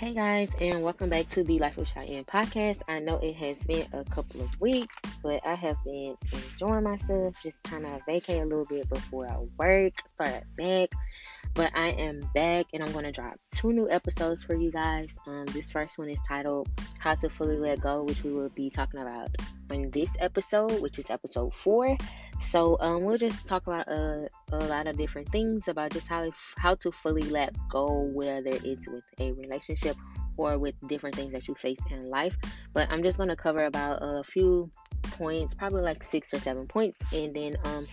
Hey 0.00 0.14
guys, 0.14 0.50
and 0.62 0.82
welcome 0.82 1.10
back 1.10 1.28
to 1.28 1.44
the 1.44 1.58
Life 1.58 1.76
of 1.76 1.86
Shian 1.86 2.24
podcast. 2.24 2.80
I 2.88 3.00
know 3.00 3.16
it 3.18 3.34
has 3.34 3.58
been 3.58 3.86
a 3.92 4.02
couple 4.02 4.40
of 4.40 4.58
weeks, 4.58 4.96
but 5.22 5.46
I 5.46 5.54
have 5.54 5.76
been 5.84 6.16
enjoying 6.32 6.84
myself, 6.84 7.36
just 7.42 7.62
trying 7.64 7.82
to 7.82 8.00
vacate 8.06 8.40
a 8.40 8.46
little 8.46 8.64
bit 8.64 8.88
before 8.88 9.28
I 9.28 9.36
work, 9.58 9.92
start 10.14 10.44
back. 10.56 10.88
But 11.52 11.72
I 11.74 11.88
am 11.90 12.20
back, 12.34 12.64
and 12.72 12.82
I'm 12.82 12.92
going 12.92 13.04
to 13.04 13.12
drop 13.12 13.34
two 13.54 13.74
new 13.74 13.90
episodes 13.90 14.42
for 14.42 14.54
you 14.54 14.70
guys. 14.70 15.18
Um, 15.26 15.44
this 15.52 15.70
first 15.70 15.98
one 15.98 16.08
is 16.08 16.18
titled 16.26 16.70
"How 16.98 17.14
to 17.16 17.28
Fully 17.28 17.58
Let 17.58 17.82
Go," 17.82 18.04
which 18.04 18.24
we 18.24 18.32
will 18.32 18.48
be 18.48 18.70
talking 18.70 19.00
about 19.00 19.28
in 19.70 19.90
this 19.90 20.08
episode, 20.18 20.80
which 20.80 20.98
is 20.98 21.10
episode 21.10 21.52
four. 21.52 21.98
So 22.40 22.76
um, 22.80 23.04
we'll 23.04 23.18
just 23.18 23.46
talk 23.46 23.66
about 23.66 23.86
a, 23.88 24.28
a 24.52 24.58
lot 24.64 24.86
of 24.86 24.96
different 24.96 25.28
things 25.28 25.68
about 25.68 25.92
just 25.92 26.08
how 26.08 26.30
how 26.56 26.74
to 26.76 26.90
fully 26.90 27.22
let 27.22 27.54
go, 27.68 28.10
whether 28.12 28.50
it's 28.64 28.88
with 28.88 29.04
a 29.18 29.32
relationship 29.32 29.96
or 30.36 30.58
with 30.58 30.74
different 30.88 31.14
things 31.14 31.32
that 31.32 31.46
you 31.46 31.54
face 31.54 31.78
in 31.90 32.08
life. 32.10 32.36
But 32.72 32.90
I'm 32.90 33.02
just 33.02 33.18
gonna 33.18 33.36
cover 33.36 33.66
about 33.66 33.98
a 34.00 34.24
few 34.24 34.70
points, 35.02 35.54
probably 35.54 35.82
like 35.82 36.02
six 36.02 36.32
or 36.34 36.40
seven 36.40 36.66
points, 36.66 36.98
and 37.12 37.34
then 37.34 37.56
um 37.64 37.86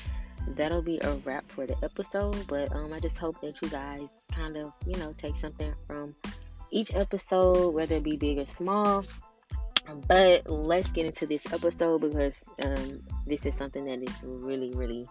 that'll 0.55 0.81
be 0.81 0.99
a 1.03 1.13
wrap 1.25 1.51
for 1.51 1.67
the 1.67 1.75
episode. 1.83 2.47
But 2.47 2.71
um 2.73 2.93
I 2.93 2.99
just 2.99 3.17
hope 3.17 3.39
that 3.41 3.61
you 3.61 3.69
guys 3.69 4.09
kind 4.31 4.57
of 4.57 4.71
you 4.85 4.97
know 4.97 5.13
take 5.17 5.37
something 5.37 5.73
from 5.87 6.15
each 6.71 6.93
episode, 6.95 7.73
whether 7.73 7.95
it 7.95 8.03
be 8.03 8.17
big 8.17 8.39
or 8.39 8.45
small. 8.45 9.03
But 10.07 10.49
let's 10.49 10.91
get 10.91 11.05
into 11.05 11.25
this 11.25 11.43
episode 11.51 12.01
because 12.01 12.43
um, 12.63 13.01
this 13.25 13.45
is 13.45 13.55
something 13.55 13.85
that 13.85 14.01
is 14.03 14.15
really, 14.23 14.71
really 14.71 15.07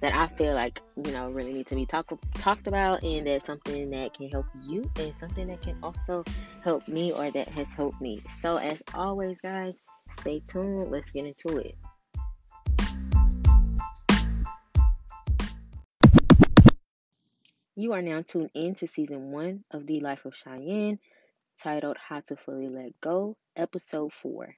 that 0.00 0.14
I 0.14 0.26
feel 0.26 0.54
like 0.54 0.80
you 0.96 1.12
know 1.12 1.30
really 1.30 1.52
need 1.52 1.66
to 1.68 1.74
be 1.74 1.86
talked 1.86 2.12
talked 2.34 2.66
about, 2.66 3.02
and 3.02 3.26
that's 3.26 3.44
something 3.44 3.90
that 3.90 4.14
can 4.14 4.28
help 4.28 4.46
you, 4.62 4.90
and 4.96 5.14
something 5.14 5.46
that 5.46 5.62
can 5.62 5.78
also 5.82 6.24
help 6.62 6.86
me, 6.88 7.12
or 7.12 7.30
that 7.30 7.48
has 7.48 7.72
helped 7.72 8.00
me. 8.00 8.20
So 8.38 8.56
as 8.56 8.82
always, 8.94 9.40
guys, 9.40 9.82
stay 10.08 10.40
tuned. 10.40 10.90
Let's 10.90 11.12
get 11.12 11.26
into 11.26 11.58
it. 11.58 11.76
You 17.76 17.92
are 17.92 18.02
now 18.02 18.22
tuned 18.22 18.50
in 18.54 18.74
to 18.76 18.86
season 18.86 19.32
one 19.32 19.64
of 19.72 19.86
The 19.86 20.00
Life 20.00 20.26
of 20.26 20.34
Shian 20.34 20.98
titled 21.60 21.96
How 21.96 22.20
to 22.20 22.36
Fully 22.36 22.68
Let 22.68 23.00
Go, 23.00 23.36
Episode 23.56 24.12
4. 24.12 24.56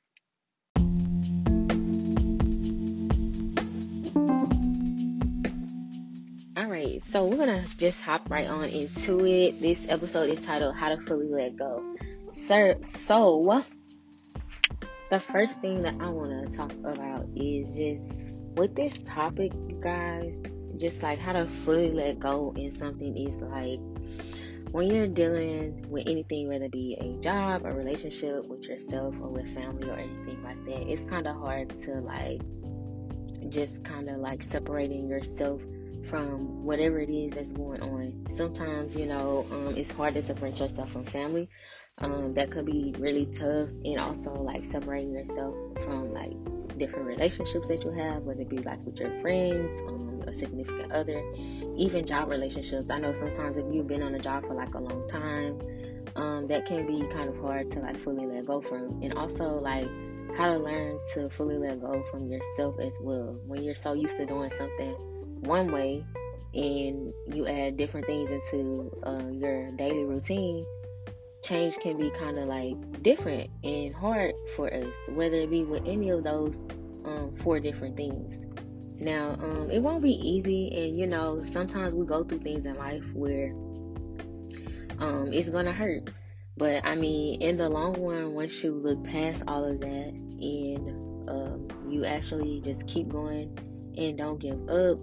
Alright, 6.59 7.03
so 7.11 7.27
we're 7.27 7.37
gonna 7.37 7.65
just 7.77 8.03
hop 8.03 8.31
right 8.31 8.49
on 8.49 8.65
into 8.65 9.27
it. 9.27 9.61
This 9.61 9.87
episode 9.89 10.31
is 10.31 10.41
titled 10.41 10.75
How 10.75 10.89
to 10.89 11.01
Fully 11.03 11.29
Let 11.29 11.57
Go. 11.57 11.97
Sir, 12.33 12.77
so 13.07 13.65
the 15.11 15.21
first 15.21 15.61
thing 15.61 15.83
that 15.83 15.95
I 16.01 16.09
want 16.09 16.51
to 16.51 16.57
talk 16.57 16.73
about 16.85 17.27
is 17.37 17.77
just 17.77 18.19
with 18.57 18.75
this 18.75 18.99
topic, 18.99 19.53
guys, 19.81 20.41
just 20.77 21.03
like 21.03 21.19
how 21.19 21.33
to 21.33 21.47
fully 21.65 21.91
let 21.93 22.19
go 22.19 22.53
in 22.57 22.71
something 22.73 23.17
is 23.17 23.37
like 23.37 23.81
when 24.73 24.91
you're 24.91 25.07
dealing 25.07 25.87
with 25.89 26.07
anything, 26.07 26.49
whether 26.49 26.65
it 26.65 26.73
be 26.73 26.97
a 27.01 27.23
job, 27.23 27.65
a 27.65 27.73
relationship 27.73 28.47
with 28.47 28.65
yourself 28.65 29.15
or 29.21 29.29
with 29.29 29.53
family 29.55 29.89
or 29.89 29.99
anything 29.99 30.43
like 30.43 30.63
that, 30.65 30.91
it's 30.91 31.05
kind 31.05 31.27
of 31.27 31.37
hard 31.37 31.71
to 31.83 31.93
like 32.01 32.41
just 33.51 33.85
kind 33.85 34.09
of 34.09 34.17
like 34.17 34.43
separating 34.43 35.07
yourself 35.07 35.63
from 36.09 36.65
whatever 36.65 36.99
it 37.01 37.11
is 37.11 37.33
that's 37.33 37.53
going 37.53 37.83
on. 37.83 38.27
Sometimes, 38.37 38.95
you 38.95 39.07
know, 39.07 39.47
um, 39.51 39.75
it's 39.77 39.93
hard 39.93 40.15
to 40.15 40.23
separate 40.23 40.59
yourself 40.59 40.93
from 40.93 41.05
family. 41.05 41.49
Um, 41.99 42.35
that 42.35 42.51
could 42.51 42.67
be 42.67 42.95
really 42.99 43.27
tough, 43.27 43.71
and 43.85 43.99
also 43.99 44.31
like 44.35 44.65
separating 44.65 45.13
yourself 45.13 45.55
from 45.83 46.13
like 46.13 46.37
different 46.79 47.07
relationships 47.07 47.67
that 47.69 47.85
you 47.85 47.91
have, 47.91 48.23
whether 48.23 48.43
it 48.43 48.49
be 48.49 48.59
like 48.59 48.85
with 48.85 48.99
your 49.01 49.11
friends, 49.21 49.81
um, 49.89 50.23
a 50.27 50.33
significant 50.33 50.93
other, 50.93 51.23
even 51.77 52.05
job 52.05 52.29
relationships. 52.29 52.91
I 52.91 52.99
know 52.99 53.13
sometimes 53.13 53.57
if 53.57 53.67
you've 53.73 53.87
been 53.87 54.03
on 54.03 54.15
a 54.15 54.19
job 54.19 54.47
for 54.47 54.55
like 54.55 54.75
a 54.75 54.81
long 54.81 55.07
time, 55.09 55.59
um, 56.17 56.47
that 56.49 56.67
can 56.67 56.87
be 56.87 57.07
kind 57.13 57.29
of 57.29 57.37
hard 57.39 57.71
to 57.73 57.81
like 57.81 57.97
fully 57.97 58.27
let 58.27 58.47
go 58.47 58.61
from. 58.61 59.03
And 59.03 59.15
also 59.15 59.59
like 59.59 59.89
how 60.37 60.53
to 60.53 60.59
learn 60.59 60.99
to 61.15 61.29
fully 61.31 61.57
let 61.57 61.81
go 61.81 62.03
from 62.11 62.31
yourself 62.31 62.79
as 62.81 62.93
well. 63.01 63.39
When 63.47 63.63
you're 63.63 63.75
so 63.75 63.93
used 63.93 64.17
to 64.17 64.27
doing 64.27 64.51
something 64.51 64.95
one 65.41 65.71
way 65.71 66.05
and 66.55 67.13
you 67.33 67.47
add 67.47 67.77
different 67.77 68.07
things 68.07 68.31
into 68.31 68.91
uh, 69.05 69.29
your 69.31 69.71
daily 69.73 70.05
routine, 70.05 70.65
change 71.47 71.79
can 71.79 71.97
be 71.97 72.11
kind 72.11 72.39
of 72.39 72.47
like 72.47 73.03
different 73.03 73.51
and 73.63 73.95
hard 73.95 74.35
for 74.57 74.73
us, 74.73 74.93
whether 75.11 75.37
it 75.37 75.51
be 75.51 75.63
with 75.65 75.83
any 75.87 76.11
of 76.11 76.25
those 76.25 76.57
um, 77.05 77.35
four 77.43 77.61
different 77.61 77.97
things. 77.97 78.45
Now, 78.99 79.37
um, 79.41 79.71
it 79.71 79.81
won't 79.81 80.03
be 80.03 80.13
easy, 80.13 80.71
and 80.75 80.99
you 80.99 81.07
know, 81.07 81.43
sometimes 81.45 81.95
we 81.95 82.05
go 82.05 82.25
through 82.25 82.41
things 82.41 82.67
in 82.67 82.77
life 82.77 83.05
where 83.15 83.53
um, 84.99 85.31
it's 85.33 85.51
gonna 85.51 85.73
hurt. 85.73 86.11
But 86.57 86.85
I 86.85 86.95
mean, 86.95 87.41
in 87.43 87.59
the 87.59 87.69
long 87.69 88.03
run, 88.03 88.33
once 88.33 88.65
you 88.65 88.73
look 88.73 89.05
past 89.05 89.45
all 89.47 89.65
of 89.65 89.81
that 89.81 89.89
and 89.89 91.29
um, 91.29 91.69
you 91.91 92.05
actually 92.05 92.61
just 92.63 92.87
keep 92.87 93.09
going 93.09 93.57
and 93.97 94.19
don't 94.19 94.41
give 94.41 94.69
up, 94.69 94.99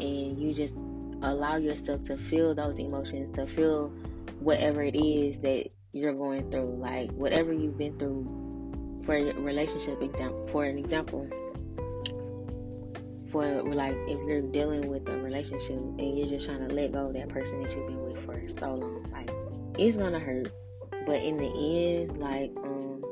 and 0.00 0.38
you 0.38 0.54
just 0.54 0.76
allow 1.22 1.56
yourself 1.56 2.04
to 2.04 2.16
feel 2.16 2.54
those 2.54 2.78
emotions, 2.78 3.34
to 3.36 3.46
feel 3.46 3.92
whatever 4.38 4.82
it 4.82 4.96
is 4.96 5.40
that 5.40 5.70
you're 5.94 6.12
going 6.12 6.50
through, 6.50 6.76
like 6.76 7.10
whatever 7.12 7.52
you've 7.52 7.78
been 7.78 7.96
through 7.98 9.02
for 9.04 9.14
a 9.14 9.32
relationship 9.34 10.02
example. 10.02 10.46
For 10.48 10.64
an 10.64 10.76
example, 10.76 11.28
for 13.30 13.62
like 13.62 13.96
if 14.08 14.20
you're 14.26 14.42
dealing 14.42 14.88
with 14.88 15.08
a 15.08 15.16
relationship 15.16 15.78
and 15.78 16.18
you're 16.18 16.28
just 16.28 16.46
trying 16.46 16.66
to 16.66 16.74
let 16.74 16.92
go 16.92 17.06
of 17.06 17.14
that 17.14 17.28
person 17.28 17.62
that 17.62 17.74
you've 17.74 17.86
been 17.86 18.02
with 18.02 18.24
for 18.24 18.42
so 18.48 18.74
long, 18.74 19.08
like 19.12 19.30
it's 19.78 19.96
gonna 19.96 20.18
hurt. 20.18 20.50
But 21.06 21.22
in 21.22 21.36
the 21.36 21.46
end, 21.46 22.16
like 22.16 22.52
um, 22.64 23.04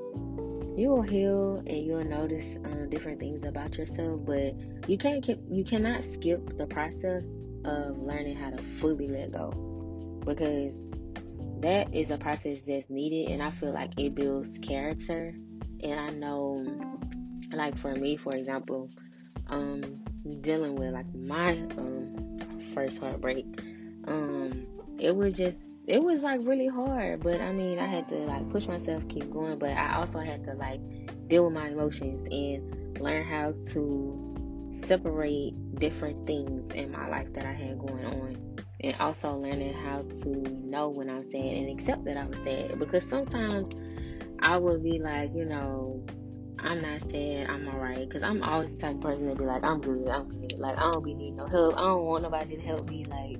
you 0.76 0.88
will 0.88 1.02
heal 1.02 1.62
and 1.66 1.86
you'll 1.86 2.04
notice 2.04 2.56
uh, 2.64 2.86
different 2.86 3.20
things 3.20 3.44
about 3.44 3.78
yourself. 3.78 4.24
But 4.24 4.54
you 4.88 4.98
can't 4.98 5.24
you 5.48 5.64
cannot 5.64 6.02
skip 6.04 6.58
the 6.58 6.66
process 6.66 7.24
of 7.64 7.96
learning 7.98 8.36
how 8.36 8.50
to 8.50 8.62
fully 8.80 9.06
let 9.06 9.30
go 9.30 9.50
because 10.24 10.72
that 11.60 11.94
is 11.94 12.10
a 12.10 12.18
process 12.18 12.62
that's 12.62 12.90
needed 12.90 13.32
and 13.32 13.42
I 13.42 13.50
feel 13.50 13.72
like 13.72 13.98
it 13.98 14.14
builds 14.14 14.58
character. 14.58 15.34
And 15.82 15.98
I 15.98 16.10
know 16.10 16.64
like 17.52 17.76
for 17.78 17.94
me, 17.94 18.16
for 18.16 18.34
example, 18.34 18.90
um, 19.48 19.82
dealing 20.40 20.76
with 20.76 20.92
like 20.92 21.12
my 21.14 21.52
um 21.76 22.38
first 22.74 22.98
heartbreak, 22.98 23.46
um, 24.06 24.66
it 24.98 25.14
was 25.14 25.34
just 25.34 25.58
it 25.86 26.02
was 26.02 26.22
like 26.22 26.40
really 26.42 26.68
hard. 26.68 27.22
But 27.22 27.40
I 27.40 27.52
mean, 27.52 27.78
I 27.78 27.86
had 27.86 28.08
to 28.08 28.16
like 28.16 28.48
push 28.50 28.66
myself, 28.66 29.06
keep 29.08 29.30
going. 29.30 29.58
But 29.58 29.76
I 29.76 29.96
also 29.96 30.20
had 30.20 30.44
to 30.44 30.54
like 30.54 30.80
deal 31.28 31.44
with 31.44 31.54
my 31.54 31.68
emotions 31.68 32.26
and 32.30 32.98
learn 32.98 33.24
how 33.24 33.52
to 33.72 34.82
separate 34.84 35.54
different 35.78 36.26
things 36.26 36.72
in 36.74 36.90
my 36.90 37.08
life 37.08 37.32
that 37.34 37.44
I 37.44 37.52
had 37.52 37.78
going 37.78 38.06
on. 38.06 38.61
And 38.84 38.96
also 38.98 39.34
learning 39.34 39.74
how 39.74 40.02
to 40.02 40.28
know 40.64 40.88
when 40.88 41.08
I'm 41.08 41.22
sad 41.22 41.34
and 41.34 41.70
accept 41.70 42.04
that 42.04 42.16
I'm 42.16 42.32
sad. 42.44 42.78
Because 42.78 43.08
sometimes 43.08 43.76
I 44.40 44.56
will 44.56 44.78
be 44.78 44.98
like, 44.98 45.32
you 45.34 45.44
know, 45.44 46.04
I'm 46.58 46.82
not 46.82 47.00
sad. 47.10 47.48
I'm 47.48 47.66
alright. 47.68 48.10
Cause 48.10 48.22
I'm 48.22 48.42
always 48.42 48.70
the 48.70 48.76
type 48.76 48.96
of 48.96 49.00
person 49.00 49.28
to 49.28 49.34
be 49.34 49.44
like, 49.44 49.64
I'm 49.64 49.80
good. 49.80 50.08
I'm 50.08 50.28
good. 50.28 50.58
Like 50.58 50.78
I 50.78 50.90
don't 50.90 51.04
be 51.04 51.14
need 51.14 51.36
no 51.36 51.46
help. 51.46 51.74
I 51.74 51.82
don't 51.82 52.04
want 52.04 52.22
nobody 52.24 52.56
to 52.56 52.62
help 52.62 52.88
me. 52.88 53.04
Like 53.04 53.38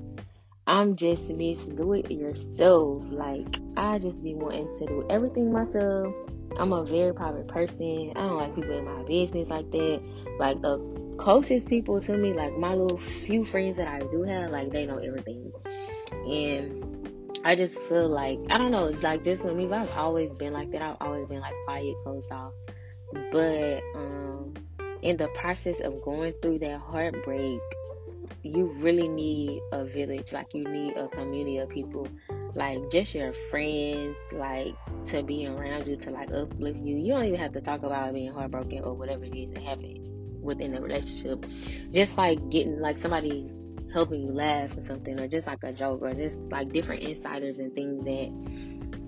I'm 0.66 0.96
just 0.96 1.28
miss 1.28 1.58
do 1.66 1.92
it 1.94 2.10
yourself. 2.10 3.04
Like 3.10 3.56
I 3.76 3.98
just 3.98 4.22
be 4.22 4.34
wanting 4.34 4.72
to 4.78 4.86
do 4.86 5.06
everything 5.10 5.52
myself. 5.52 6.14
I'm 6.58 6.72
a 6.72 6.84
very 6.84 7.14
private 7.14 7.48
person. 7.48 8.12
I 8.16 8.20
don't 8.20 8.36
like 8.36 8.54
people 8.54 8.76
in 8.76 8.84
my 8.84 9.02
business 9.04 9.48
like 9.48 9.70
that. 9.70 10.02
Like 10.38 10.60
the 10.60 10.78
closest 11.18 11.66
people 11.68 12.00
to 12.00 12.16
me, 12.16 12.32
like 12.32 12.56
my 12.56 12.74
little 12.74 12.98
few 12.98 13.44
friends 13.44 13.76
that 13.76 13.88
I 13.88 14.00
do 14.00 14.22
have, 14.22 14.50
like 14.50 14.70
they 14.70 14.86
know 14.86 14.98
everything. 14.98 15.52
And 16.12 17.40
I 17.44 17.56
just 17.56 17.78
feel 17.80 18.08
like 18.08 18.38
I 18.50 18.58
don't 18.58 18.70
know. 18.70 18.86
It's 18.86 19.02
like 19.02 19.24
just 19.24 19.44
with 19.44 19.56
me. 19.56 19.66
But 19.66 19.80
I've 19.80 19.96
always 19.96 20.32
been 20.34 20.52
like 20.52 20.70
that. 20.72 20.82
I've 20.82 20.96
always 21.00 21.26
been 21.26 21.40
like 21.40 21.54
quiet, 21.64 21.94
closed 22.04 22.30
off. 22.30 22.52
But 23.30 23.80
um, 23.94 24.54
in 25.02 25.16
the 25.16 25.28
process 25.34 25.80
of 25.80 26.02
going 26.02 26.34
through 26.42 26.60
that 26.60 26.80
heartbreak, 26.80 27.60
you 28.42 28.66
really 28.78 29.08
need 29.08 29.60
a 29.72 29.84
village. 29.84 30.32
Like 30.32 30.54
you 30.54 30.64
need 30.64 30.96
a 30.96 31.08
community 31.08 31.58
of 31.58 31.68
people, 31.68 32.08
like 32.54 32.90
just 32.90 33.14
your 33.14 33.32
friends, 33.50 34.16
like 34.32 34.74
to 35.06 35.22
be 35.22 35.46
around 35.46 35.86
you 35.86 35.96
to 35.96 36.10
like 36.10 36.30
uplift 36.32 36.78
you. 36.78 36.96
You 36.96 37.12
don't 37.12 37.24
even 37.24 37.40
have 37.40 37.52
to 37.52 37.60
talk 37.60 37.82
about 37.82 38.12
being 38.14 38.32
heartbroken 38.32 38.82
or 38.84 38.94
whatever 38.94 39.24
it 39.24 39.34
is 39.34 39.54
that 39.54 39.62
happened 39.62 40.08
within 40.42 40.72
the 40.72 40.80
relationship. 40.80 41.46
Just 41.92 42.18
like 42.18 42.50
getting 42.50 42.78
like 42.80 42.98
somebody 42.98 43.50
helping 43.92 44.22
you 44.22 44.32
laugh 44.32 44.76
or 44.76 44.80
something, 44.82 45.18
or 45.20 45.28
just 45.28 45.46
like 45.46 45.62
a 45.62 45.72
joke, 45.72 46.02
or 46.02 46.14
just 46.14 46.40
like 46.50 46.72
different 46.72 47.02
insiders 47.02 47.58
and 47.58 47.74
things 47.74 48.04
that 48.04 48.32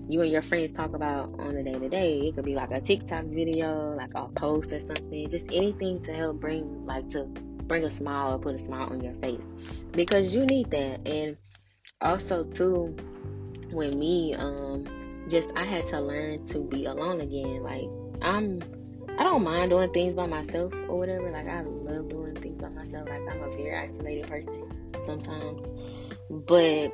you 0.07 0.21
and 0.21 0.31
your 0.31 0.41
friends 0.41 0.71
talk 0.71 0.93
about 0.93 1.33
on 1.39 1.55
a 1.55 1.63
day 1.63 1.77
to 1.77 1.89
day. 1.89 2.19
It 2.19 2.35
could 2.35 2.45
be 2.45 2.55
like 2.55 2.71
a 2.71 2.79
TikTok 2.79 3.25
video, 3.25 3.95
like 3.95 4.11
a 4.15 4.27
post 4.27 4.71
or 4.71 4.79
something, 4.79 5.29
just 5.29 5.47
anything 5.51 6.01
to 6.03 6.13
help 6.13 6.39
bring 6.39 6.85
like 6.85 7.09
to 7.09 7.23
bring 7.23 7.83
a 7.83 7.89
smile 7.89 8.35
or 8.35 8.39
put 8.39 8.55
a 8.55 8.59
smile 8.59 8.89
on 8.91 9.03
your 9.03 9.15
face 9.15 9.43
because 9.91 10.33
you 10.33 10.45
need 10.45 10.69
that. 10.71 11.07
And 11.07 11.37
also 12.01 12.43
too, 12.43 12.95
with 13.71 13.93
me, 13.95 14.33
um, 14.35 14.85
just 15.29 15.51
I 15.55 15.65
had 15.65 15.85
to 15.87 15.99
learn 15.99 16.45
to 16.47 16.59
be 16.59 16.85
alone 16.85 17.21
again. 17.21 17.63
Like 17.63 17.89
I'm, 18.21 18.61
I 19.17 19.23
don't 19.23 19.43
mind 19.43 19.71
doing 19.71 19.91
things 19.91 20.15
by 20.15 20.27
myself 20.27 20.73
or 20.87 20.97
whatever. 20.97 21.29
Like 21.29 21.47
I 21.47 21.61
love 21.61 22.09
doing 22.09 22.35
things 22.35 22.61
by 22.61 22.69
myself. 22.69 23.09
Like 23.09 23.21
I'm 23.29 23.41
a 23.41 23.49
very 23.51 23.75
isolated 23.75 24.27
person 24.27 24.69
sometimes, 25.03 25.65
but 26.29 26.91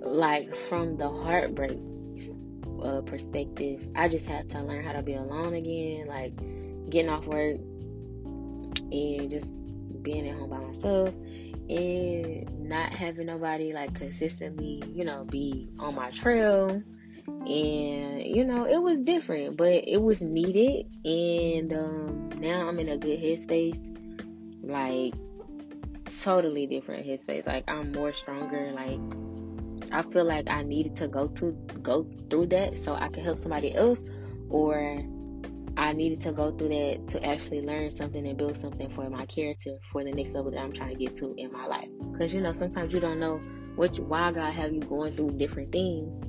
like 0.00 0.54
from 0.54 0.96
the 0.96 1.08
heartbreak 1.08 1.78
uh, 2.82 3.00
perspective, 3.02 3.86
I 3.96 4.08
just 4.08 4.26
had 4.26 4.48
to 4.50 4.62
learn 4.62 4.84
how 4.84 4.92
to 4.92 5.02
be 5.02 5.14
alone 5.14 5.54
again. 5.54 6.06
Like 6.06 6.36
getting 6.90 7.10
off 7.10 7.26
work 7.26 7.56
and 8.90 9.30
just 9.30 9.50
being 10.02 10.28
at 10.28 10.36
home 10.36 10.50
by 10.50 10.58
myself 10.58 11.14
and 11.68 12.68
not 12.68 12.92
having 12.92 13.26
nobody 13.26 13.72
like 13.72 13.94
consistently, 13.94 14.82
you 14.94 15.04
know, 15.04 15.24
be 15.24 15.68
on 15.78 15.94
my 15.94 16.10
trail. 16.10 16.82
And 17.26 18.22
you 18.22 18.44
know, 18.44 18.64
it 18.64 18.80
was 18.80 19.00
different, 19.00 19.56
but 19.56 19.86
it 19.86 20.00
was 20.00 20.22
needed. 20.22 20.86
And 21.04 21.72
um, 21.72 22.30
now 22.40 22.68
I'm 22.68 22.78
in 22.78 22.88
a 22.88 22.96
good 22.96 23.18
headspace, 23.18 23.78
like 24.62 25.14
totally 26.22 26.66
different 26.66 27.06
headspace. 27.06 27.46
Like 27.46 27.64
I'm 27.68 27.92
more 27.92 28.12
stronger. 28.12 28.72
Like 28.72 29.00
I 29.92 30.02
feel 30.02 30.24
like 30.24 30.48
I 30.48 30.62
needed 30.62 30.96
to 30.96 31.08
go 31.08 31.28
to 31.28 31.52
go 31.82 32.08
through 32.30 32.46
that 32.48 32.82
so 32.82 32.94
I 32.94 33.08
could 33.08 33.22
help 33.22 33.38
somebody 33.38 33.74
else, 33.74 34.00
or 34.48 35.02
I 35.78 35.92
needed 35.92 36.20
to 36.22 36.32
go 36.32 36.50
through 36.50 36.70
that 36.70 37.06
to 37.12 37.24
actually 37.24 37.60
learn 37.60 37.92
something 37.92 38.26
and 38.26 38.36
build 38.36 38.58
something 38.58 38.90
for 38.90 39.08
my 39.08 39.24
character 39.26 39.76
for 39.92 40.02
the 40.02 40.10
next 40.10 40.34
level 40.34 40.50
that 40.50 40.58
I'm 40.58 40.72
trying 40.72 40.90
to 40.90 40.96
get 40.96 41.14
to 41.18 41.32
in 41.36 41.52
my 41.52 41.66
life. 41.66 41.88
Because 42.10 42.34
you 42.34 42.40
know, 42.40 42.50
sometimes 42.50 42.92
you 42.92 42.98
don't 42.98 43.20
know 43.20 43.40
what 43.76 43.96
why 44.00 44.32
God 44.32 44.52
have 44.52 44.72
you 44.72 44.80
going 44.80 45.12
through 45.12 45.38
different 45.38 45.70
things, 45.70 46.20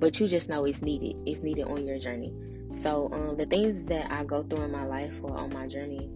but 0.00 0.18
you 0.18 0.26
just 0.26 0.48
know 0.48 0.64
it's 0.64 0.82
needed. 0.82 1.14
It's 1.26 1.42
needed 1.42 1.68
on 1.68 1.86
your 1.86 2.00
journey. 2.00 2.34
So 2.82 3.08
um, 3.12 3.36
the 3.36 3.46
things 3.46 3.84
that 3.84 4.10
I 4.10 4.24
go 4.24 4.42
through 4.42 4.64
in 4.64 4.72
my 4.72 4.84
life 4.84 5.20
or 5.22 5.40
on 5.40 5.50
my 5.50 5.68
journey, 5.68 6.10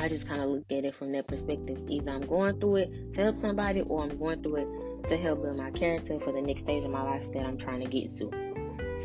I 0.00 0.08
just 0.08 0.26
kind 0.28 0.42
of 0.42 0.48
look 0.48 0.64
at 0.72 0.84
it 0.84 0.96
from 0.96 1.12
that 1.12 1.28
perspective. 1.28 1.80
Either 1.88 2.10
I'm 2.10 2.22
going 2.22 2.58
through 2.58 2.76
it 2.76 3.12
to 3.12 3.22
help 3.22 3.36
somebody, 3.36 3.82
or 3.82 4.02
I'm 4.02 4.18
going 4.18 4.42
through 4.42 4.56
it 4.56 5.06
to 5.10 5.16
help 5.16 5.42
build 5.42 5.58
my 5.58 5.70
character 5.70 6.18
for 6.18 6.32
the 6.32 6.42
next 6.42 6.62
stage 6.62 6.82
of 6.82 6.90
my 6.90 7.02
life 7.02 7.32
that 7.34 7.46
I'm 7.46 7.56
trying 7.56 7.82
to 7.82 7.88
get 7.88 8.16
to. 8.18 8.32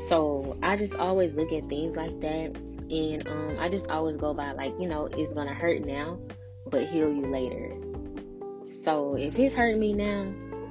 So 0.07 0.57
I 0.63 0.75
just 0.75 0.95
always 0.95 1.35
look 1.35 1.51
at 1.51 1.69
things 1.69 1.95
like 1.95 2.19
that 2.21 2.57
and 2.89 3.27
um, 3.27 3.57
I 3.59 3.69
just 3.69 3.87
always 3.87 4.17
go 4.17 4.33
by 4.33 4.51
like, 4.53 4.73
you 4.79 4.87
know, 4.87 5.05
it's 5.05 5.33
gonna 5.33 5.53
hurt 5.53 5.85
now, 5.85 6.19
but 6.67 6.87
heal 6.87 7.11
you 7.13 7.27
later. 7.27 7.75
So 8.83 9.15
if 9.15 9.37
it's 9.37 9.53
hurting 9.53 9.79
me 9.79 9.93
now, 9.93 10.21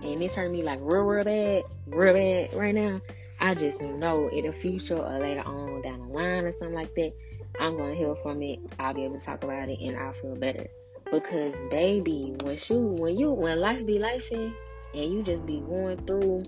and 0.03 0.23
it's 0.23 0.35
hurting 0.35 0.53
me 0.53 0.63
like 0.63 0.81
real, 0.83 1.03
real 1.03 1.25
bad, 1.25 1.65
real 1.87 2.15
bad 2.15 2.55
right 2.55 2.75
now, 2.75 3.01
I 3.41 3.55
just 3.55 3.81
know 3.81 4.29
in 4.29 4.47
the 4.47 4.53
future 4.53 4.97
or 4.97 5.19
later 5.19 5.43
on 5.43 5.83
down 5.83 6.01
the 6.01 6.15
line 6.15 6.45
or 6.45 6.53
something 6.53 6.75
like 6.75 6.95
that, 6.97 7.13
I'm 7.61 7.77
gonna 7.77 7.95
heal 7.95 8.17
from 8.17 8.43
it. 8.43 8.59
I'll 8.79 8.95
be 8.95 9.05
able 9.05 9.19
to 9.19 9.25
talk 9.25 9.45
about 9.45 9.69
it, 9.69 9.79
and 9.81 9.97
I'll 9.97 10.13
feel 10.13 10.35
better. 10.35 10.67
Because 11.11 11.55
baby, 11.71 12.35
when 12.43 12.59
you 12.69 12.81
when 12.99 13.17
you 13.17 13.31
when 13.31 13.61
life 13.61 13.87
be 13.87 13.99
life 13.99 14.31
and 14.31 14.53
you 14.93 15.23
just 15.23 15.47
be 15.47 15.61
going 15.61 16.05
through 16.05 16.43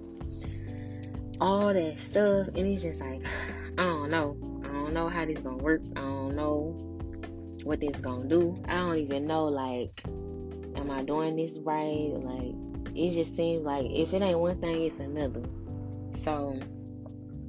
all 1.40 1.72
that 1.72 2.00
stuff, 2.00 2.48
and 2.48 2.58
it's 2.58 2.82
just 2.82 3.00
like 3.00 3.24
I 3.78 3.82
don't 3.82 4.10
know 4.10 4.49
don't 4.90 5.04
know 5.04 5.08
how 5.08 5.24
this 5.24 5.38
gonna 5.38 5.56
work. 5.56 5.82
I 5.94 6.00
don't 6.00 6.34
know 6.34 6.74
what 7.62 7.80
this 7.80 7.96
gonna 8.00 8.26
do. 8.26 8.56
I 8.66 8.74
don't 8.74 8.96
even 8.96 9.26
know 9.26 9.44
like 9.44 10.02
am 10.76 10.90
I 10.90 11.02
doing 11.04 11.36
this 11.36 11.58
right? 11.58 12.10
Like 12.12 12.54
it 12.96 13.10
just 13.12 13.36
seems 13.36 13.64
like 13.64 13.86
if 13.88 14.12
it 14.12 14.20
ain't 14.20 14.38
one 14.38 14.60
thing 14.60 14.82
it's 14.82 14.98
another. 14.98 15.44
So 16.24 16.58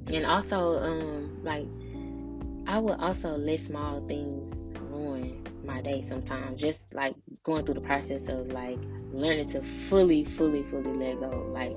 and 0.06 0.24
also 0.24 0.78
um 0.78 1.42
like 1.42 1.66
I 2.68 2.78
would 2.78 3.00
also 3.00 3.36
let 3.36 3.58
small 3.58 4.06
things 4.06 4.54
ruin 4.80 5.44
my 5.64 5.80
day 5.82 6.02
sometimes. 6.02 6.60
Just 6.60 6.94
like 6.94 7.16
going 7.42 7.64
through 7.64 7.74
the 7.74 7.80
process 7.80 8.28
of 8.28 8.52
like 8.52 8.78
learning 9.12 9.48
to 9.50 9.62
fully, 9.62 10.24
fully, 10.24 10.62
fully 10.62 10.92
let 10.92 11.18
go. 11.18 11.48
Like 11.50 11.76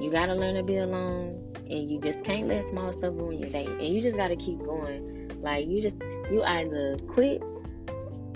you 0.00 0.10
gotta 0.10 0.34
learn 0.34 0.54
to 0.54 0.62
be 0.62 0.78
alone 0.78 1.54
and 1.68 1.90
you 1.90 2.00
just 2.00 2.22
can't 2.24 2.48
let 2.48 2.68
small 2.68 2.92
stuff 2.92 3.14
ruin 3.14 3.38
your 3.38 3.50
day. 3.50 3.66
And 3.66 3.82
you 3.82 4.00
just 4.00 4.16
gotta 4.16 4.36
keep 4.36 4.58
going. 4.58 5.30
Like 5.40 5.66
you 5.66 5.80
just 5.80 5.96
you 6.30 6.42
either 6.42 6.96
quit 7.08 7.42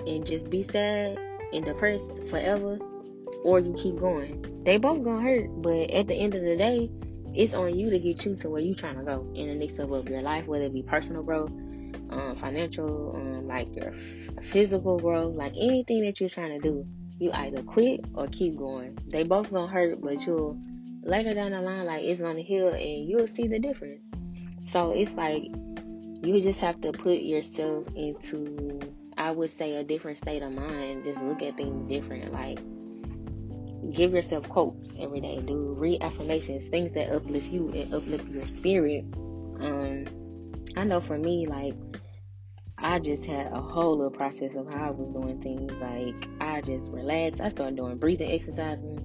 and 0.07 0.27
just 0.27 0.49
be 0.51 0.63
sad 0.63 1.19
and 1.53 1.65
depressed 1.65 2.11
forever, 2.29 2.79
or 3.45 3.61
you 3.61 3.75
keep 3.75 3.97
going. 3.97 4.63
They 4.65 4.79
both 4.79 5.03
gonna 5.03 5.23
hurt, 5.23 5.63
but 5.63 5.91
at 5.91 6.07
the 6.07 6.15
end 6.15 6.35
of 6.35 6.43
the 6.43 6.57
day, 6.57 6.91
it's 7.35 7.55
on 7.55 7.79
you 7.79 7.91
to 7.91 7.99
get 7.99 8.25
you 8.25 8.37
to 8.37 8.51
where 8.51 8.61
you 8.61 8.75
trying 8.75 8.99
to 8.99 9.05
go 9.05 9.31
in 9.35 9.49
the 9.49 9.55
next 9.55 9.79
level 9.79 9.97
of 9.97 10.09
your 10.09 10.23
life, 10.23 10.47
whether 10.47 10.65
it 10.65 10.73
be 10.73 10.83
personal 10.83 11.23
growth, 11.23 11.51
um, 12.11 12.37
financial, 12.37 13.17
um, 13.17 13.47
like 13.47 13.75
your 13.77 13.93
physical 14.43 14.99
growth, 14.99 15.35
like 15.35 15.53
anything 15.59 16.05
that 16.05 16.21
you're 16.21 16.31
trying 16.31 16.61
to 16.61 16.69
do. 16.69 16.87
You 17.19 17.33
either 17.33 17.63
quit 17.63 18.05
or 18.15 18.29
keep 18.29 18.57
going. 18.57 18.97
They 19.09 19.25
both 19.25 19.53
gonna 19.53 19.67
hurt, 19.67 20.01
but 20.01 20.25
you'll 20.25 20.61
later 21.03 21.35
down 21.35 21.53
the 21.53 21.61
line, 21.61 21.87
like 21.87 22.05
it's 22.05 22.21
gonna 22.21 22.41
heal 22.41 22.69
and 22.69 23.09
you'll 23.09 23.27
see 23.27 23.47
the 23.47 23.59
difference. 23.59 24.07
So 24.63 24.91
it's 24.91 25.15
like 25.15 25.45
you 26.23 26.41
just 26.41 26.61
have 26.61 26.81
to 26.83 26.93
put 26.93 27.21
yourself 27.21 27.87
into, 27.95 28.81
I 29.17 29.31
would 29.31 29.51
say, 29.57 29.77
a 29.77 29.85
different 29.85 30.19
state 30.19 30.43
of 30.43 30.53
mind. 30.53 31.05
Just 31.05 31.23
look 31.23 31.43
at 31.43 31.57
things 31.57 31.85
different. 31.85 32.33
Like 32.33 32.59
give 33.93 34.13
yourself 34.13 34.49
quotes 34.49 34.91
every 34.99 35.21
day. 35.21 35.41
Do 35.41 35.75
read 35.79 36.03
affirmations, 36.03 36.69
things 36.69 36.93
that 36.93 37.11
uplift 37.11 37.47
you 37.51 37.69
and 37.69 37.95
uplift 37.95 38.29
your 38.29 38.47
spirit. 38.47 39.05
Um, 39.61 40.07
I 40.77 40.85
know 40.85 41.01
for 41.01 41.19
me, 41.19 41.47
like 41.47 41.75
I 42.79 42.99
just 42.99 43.25
had 43.25 43.47
a 43.53 43.61
whole 43.61 43.97
little 43.97 44.11
process 44.11 44.55
of 44.55 44.73
how 44.73 44.89
I 44.89 44.91
was 44.91 45.09
doing 45.13 45.41
things. 45.41 45.73
Like 45.75 46.29
I 46.41 46.61
just 46.61 46.91
relaxed. 46.91 47.41
I 47.41 47.49
started 47.49 47.77
doing 47.77 47.97
breathing 47.99 48.31
exercises 48.31 49.01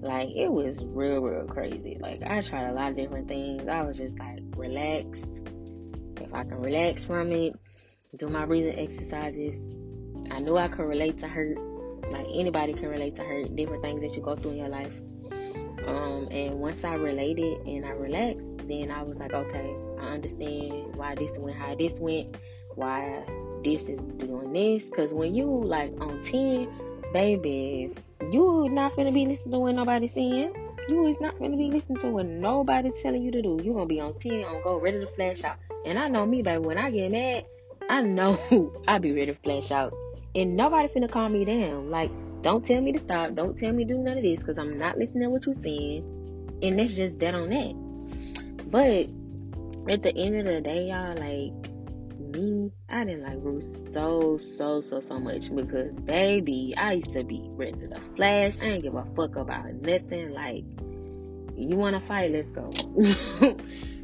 like 0.00 0.30
it 0.30 0.50
was 0.52 0.76
real, 0.80 1.20
real 1.20 1.46
crazy. 1.46 1.96
Like 2.00 2.22
I 2.24 2.40
tried 2.40 2.68
a 2.68 2.72
lot 2.72 2.90
of 2.90 2.96
different 2.96 3.28
things. 3.28 3.66
I 3.68 3.82
was 3.82 3.96
just 3.96 4.18
like 4.18 4.40
relaxed. 4.56 5.42
If 6.20 6.32
I 6.32 6.44
can 6.44 6.60
relax 6.60 7.04
from 7.04 7.32
it, 7.32 7.54
do 8.16 8.28
my 8.28 8.46
breathing 8.46 8.78
exercises. 8.78 9.56
I 10.30 10.40
knew 10.40 10.56
I 10.56 10.68
could 10.68 10.86
relate 10.86 11.18
to 11.20 11.28
hurt. 11.28 11.58
Like 12.10 12.26
anybody 12.32 12.72
can 12.72 12.88
relate 12.88 13.16
to 13.16 13.22
hurt, 13.22 13.54
different 13.54 13.82
things 13.82 14.02
that 14.02 14.14
you 14.14 14.22
go 14.22 14.34
through 14.34 14.52
in 14.52 14.56
your 14.58 14.68
life. 14.68 15.00
Um, 15.86 16.28
and 16.30 16.58
once 16.58 16.84
I 16.84 16.94
related 16.94 17.66
and 17.66 17.84
I 17.84 17.90
relaxed, 17.90 18.46
then 18.66 18.90
I 18.90 19.02
was 19.02 19.20
like, 19.20 19.32
okay, 19.32 19.74
I 19.98 20.08
understand 20.08 20.96
why 20.96 21.14
this 21.14 21.38
went, 21.38 21.56
how 21.56 21.74
this 21.74 21.94
went, 21.94 22.36
why 22.74 23.24
this 23.64 23.84
is 23.84 24.00
doing 24.00 24.52
this. 24.52 24.88
Cause 24.90 25.14
when 25.14 25.34
you 25.34 25.46
like 25.46 25.92
on 26.00 26.22
10, 26.24 26.68
baby, 27.12 27.94
you 28.30 28.68
not 28.70 28.96
gonna 28.96 29.12
be 29.12 29.26
listening 29.26 29.52
to 29.52 29.58
what 29.58 29.74
nobody's 29.74 30.12
saying. 30.12 30.52
You 30.88 31.06
is 31.06 31.20
not 31.20 31.38
gonna 31.38 31.56
be 31.56 31.70
listening 31.70 31.98
to 32.00 32.08
what 32.08 32.26
nobody 32.26 32.90
telling 33.02 33.22
you 33.22 33.30
to 33.30 33.42
do. 33.42 33.60
You 33.62 33.72
gonna 33.74 33.86
be 33.86 34.00
on 34.00 34.18
10 34.18 34.44
on 34.44 34.62
go 34.62 34.78
ready 34.78 35.00
to 35.00 35.06
flash 35.06 35.44
out. 35.44 35.56
And 35.84 35.98
I 35.98 36.08
know 36.08 36.26
me, 36.26 36.42
baby, 36.42 36.58
when 36.58 36.78
I 36.78 36.90
get 36.90 37.10
mad, 37.12 37.44
I 37.88 38.02
know 38.02 38.38
I 38.88 38.98
be 38.98 39.12
ready 39.12 39.32
to 39.32 39.38
flash 39.40 39.70
out. 39.70 39.94
And 40.34 40.56
nobody 40.56 40.88
finna 40.88 41.10
calm 41.10 41.32
me 41.32 41.44
down. 41.44 41.90
Like, 41.90 42.10
don't 42.42 42.64
tell 42.64 42.80
me 42.80 42.92
to 42.92 42.98
stop. 42.98 43.34
Don't 43.34 43.56
tell 43.56 43.72
me 43.72 43.84
to 43.84 43.94
do 43.94 44.00
none 44.00 44.18
of 44.18 44.22
this 44.22 44.40
because 44.40 44.58
I'm 44.58 44.78
not 44.78 44.98
listening 44.98 45.24
to 45.24 45.30
what 45.30 45.46
you're 45.46 45.54
saying. 45.62 46.58
And 46.62 46.78
that's 46.78 46.94
just 46.94 47.18
that 47.20 47.34
on 47.34 47.50
that. 47.50 48.70
But 48.70 49.08
at 49.90 50.02
the 50.02 50.14
end 50.16 50.36
of 50.36 50.44
the 50.44 50.60
day, 50.60 50.88
y'all, 50.88 51.16
like, 51.16 51.52
me, 52.28 52.70
I 52.88 53.04
didn't 53.04 53.22
like 53.22 53.42
Bruce 53.42 53.66
so, 53.92 54.38
so, 54.56 54.80
so, 54.80 55.00
so 55.00 55.18
much 55.18 55.54
because, 55.54 55.92
baby, 56.00 56.74
I 56.76 56.92
used 56.94 57.12
to 57.14 57.24
be 57.24 57.42
ready 57.50 57.72
to 57.72 57.88
the 57.88 58.00
flash. 58.16 58.58
I 58.60 58.66
ain't 58.66 58.82
give 58.82 58.94
a 58.94 59.04
fuck 59.16 59.36
about 59.36 59.72
nothing. 59.74 60.30
Like, 60.30 60.64
you 61.56 61.76
want 61.76 62.00
to 62.00 62.06
fight? 62.06 62.30
Let's 62.30 62.52
go. 62.52 62.70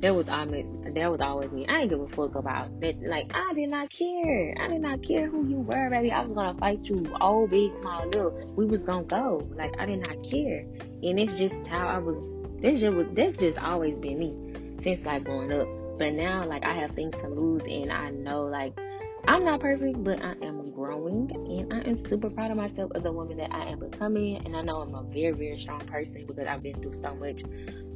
that 0.00 0.14
was 0.14 0.28
always, 0.28 0.66
that 0.94 1.10
was 1.10 1.20
always 1.20 1.52
me. 1.52 1.66
I 1.68 1.82
ain't 1.82 1.90
give 1.90 2.00
a 2.00 2.08
fuck 2.08 2.34
about 2.34 2.80
that. 2.80 3.00
Like, 3.02 3.30
I 3.34 3.52
did 3.54 3.68
not 3.68 3.90
care. 3.90 4.54
I 4.60 4.68
did 4.68 4.80
not 4.80 5.02
care 5.02 5.28
who 5.28 5.46
you 5.46 5.58
were, 5.58 5.90
baby. 5.90 6.10
I 6.10 6.22
was 6.22 6.34
gonna 6.34 6.58
fight 6.58 6.84
you, 6.84 7.06
old, 7.20 7.50
big, 7.50 7.78
small, 7.80 8.06
little. 8.06 8.52
We 8.56 8.66
was 8.66 8.82
gonna 8.82 9.04
go. 9.04 9.48
Like, 9.54 9.78
I 9.78 9.86
did 9.86 10.06
not 10.08 10.22
care. 10.28 10.66
And 11.02 11.20
it's 11.20 11.34
just 11.36 11.66
how 11.66 11.86
I 11.86 11.98
was. 11.98 12.34
This 12.60 12.80
just 12.80 12.96
was. 12.96 13.06
This 13.12 13.36
just 13.36 13.62
always 13.62 13.96
been 13.96 14.18
me 14.18 14.82
since 14.82 15.04
like 15.06 15.24
growing 15.24 15.52
up. 15.52 15.83
But 15.98 16.14
now, 16.14 16.44
like, 16.44 16.64
I 16.64 16.74
have 16.74 16.90
things 16.92 17.14
to 17.16 17.28
lose, 17.28 17.62
and 17.64 17.92
I 17.92 18.10
know, 18.10 18.42
like, 18.42 18.78
I'm 19.26 19.44
not 19.44 19.60
perfect, 19.60 20.04
but 20.04 20.22
I 20.22 20.34
am 20.42 20.70
growing, 20.72 21.30
and 21.32 21.72
I 21.72 21.80
am 21.88 22.04
super 22.06 22.28
proud 22.28 22.50
of 22.50 22.56
myself 22.56 22.92
as 22.94 23.04
a 23.04 23.12
woman 23.12 23.38
that 23.38 23.54
I 23.54 23.70
am 23.70 23.78
becoming. 23.78 24.44
And 24.44 24.54
I 24.54 24.60
know 24.62 24.82
I'm 24.82 24.94
a 24.94 25.02
very, 25.02 25.32
very 25.32 25.58
strong 25.58 25.80
person 25.80 26.24
because 26.26 26.46
I've 26.46 26.62
been 26.62 26.80
through 26.82 27.00
so 27.02 27.14
much. 27.14 27.42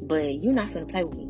But 0.03 0.43
you're 0.43 0.55
not 0.55 0.73
gonna 0.73 0.87
play 0.87 1.05
with 1.05 1.19
me. 1.19 1.29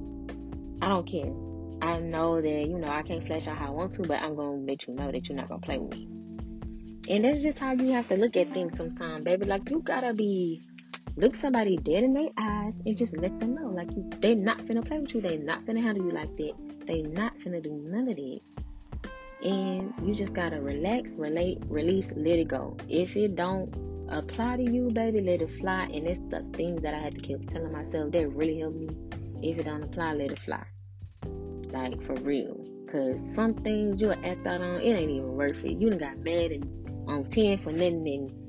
I 0.80 0.88
don't 0.88 1.06
care. 1.06 1.32
I 1.80 1.98
know 1.98 2.40
that, 2.40 2.68
you 2.68 2.78
know, 2.78 2.88
I 2.88 3.02
can't 3.02 3.26
flash 3.26 3.48
out 3.48 3.56
how 3.56 3.68
I 3.68 3.70
want 3.70 3.94
to, 3.94 4.02
but 4.02 4.20
I'm 4.22 4.36
to 4.36 4.42
let 4.42 4.86
you 4.86 4.94
know 4.94 5.10
that 5.10 5.28
you're 5.28 5.36
not 5.36 5.48
to 5.48 5.58
play 5.58 5.78
with 5.78 5.96
me. 5.96 6.08
And 7.08 7.24
that's 7.24 7.42
just 7.42 7.58
how 7.58 7.72
you 7.72 7.90
have 7.92 8.08
to 8.08 8.16
look 8.16 8.36
at 8.36 8.52
things 8.52 8.76
sometimes, 8.76 9.24
baby. 9.24 9.46
Like, 9.46 9.68
you 9.70 9.80
got 9.80 10.00
to 10.02 10.12
be, 10.12 10.62
look 11.18 11.34
somebody 11.34 11.76
dead 11.76 12.04
in 12.04 12.14
their 12.14 12.30
eyes 12.38 12.78
and 12.86 12.96
just 12.96 13.16
let 13.16 13.38
them 13.40 13.54
know. 13.54 13.68
Like, 13.68 13.90
you, 13.90 14.08
they're 14.20 14.36
not 14.36 14.58
finna 14.58 14.86
play 14.86 15.00
with 15.00 15.14
you. 15.14 15.20
They're 15.20 15.38
not 15.38 15.64
finna 15.64 15.82
handle 15.82 16.04
you 16.04 16.12
like 16.12 16.36
that. 16.36 16.52
They 16.86 17.02
not 17.02 17.36
finna 17.38 17.62
do 17.62 17.72
none 17.72 18.08
of 18.08 18.16
that. 18.16 18.40
And 19.42 19.92
you 20.02 20.14
just 20.14 20.32
got 20.32 20.50
to 20.50 20.60
relax, 20.60 21.12
relate, 21.12 21.62
release, 21.68 22.12
let 22.16 22.38
it 22.38 22.48
go. 22.48 22.76
If 22.88 23.16
it 23.16 23.34
don't 23.34 23.74
apply 24.08 24.58
to 24.58 24.62
you, 24.62 24.88
baby, 24.92 25.20
let 25.20 25.42
it 25.42 25.52
fly. 25.52 25.88
And 25.92 26.06
it's 26.06 26.20
the 26.30 26.44
things 26.54 26.82
that 26.82 26.94
I 26.94 26.98
had 26.98 27.14
to 27.16 27.20
keep 27.20 27.48
telling 27.48 27.72
myself 27.72 28.12
that 28.12 28.28
really 28.28 28.60
helped 28.60 28.76
me. 28.76 28.88
If 29.42 29.58
it 29.58 29.64
don't 29.64 29.82
apply, 29.82 30.14
let 30.14 30.32
it 30.32 30.38
fly. 30.38 30.64
Like 31.72 32.00
for 32.02 32.14
real. 32.14 32.64
Cause 32.90 33.20
some 33.34 33.54
things 33.54 34.00
you'll 34.00 34.12
act 34.24 34.46
out 34.46 34.62
on, 34.62 34.80
it 34.80 34.94
ain't 34.94 35.10
even 35.10 35.34
worth 35.34 35.64
it. 35.64 35.78
You 35.78 35.90
done 35.90 35.98
got 35.98 36.18
mad 36.18 36.52
and 36.52 37.08
on 37.08 37.24
10 37.24 37.58
for 37.58 37.72
nothing 37.72 38.06
and 38.06 38.47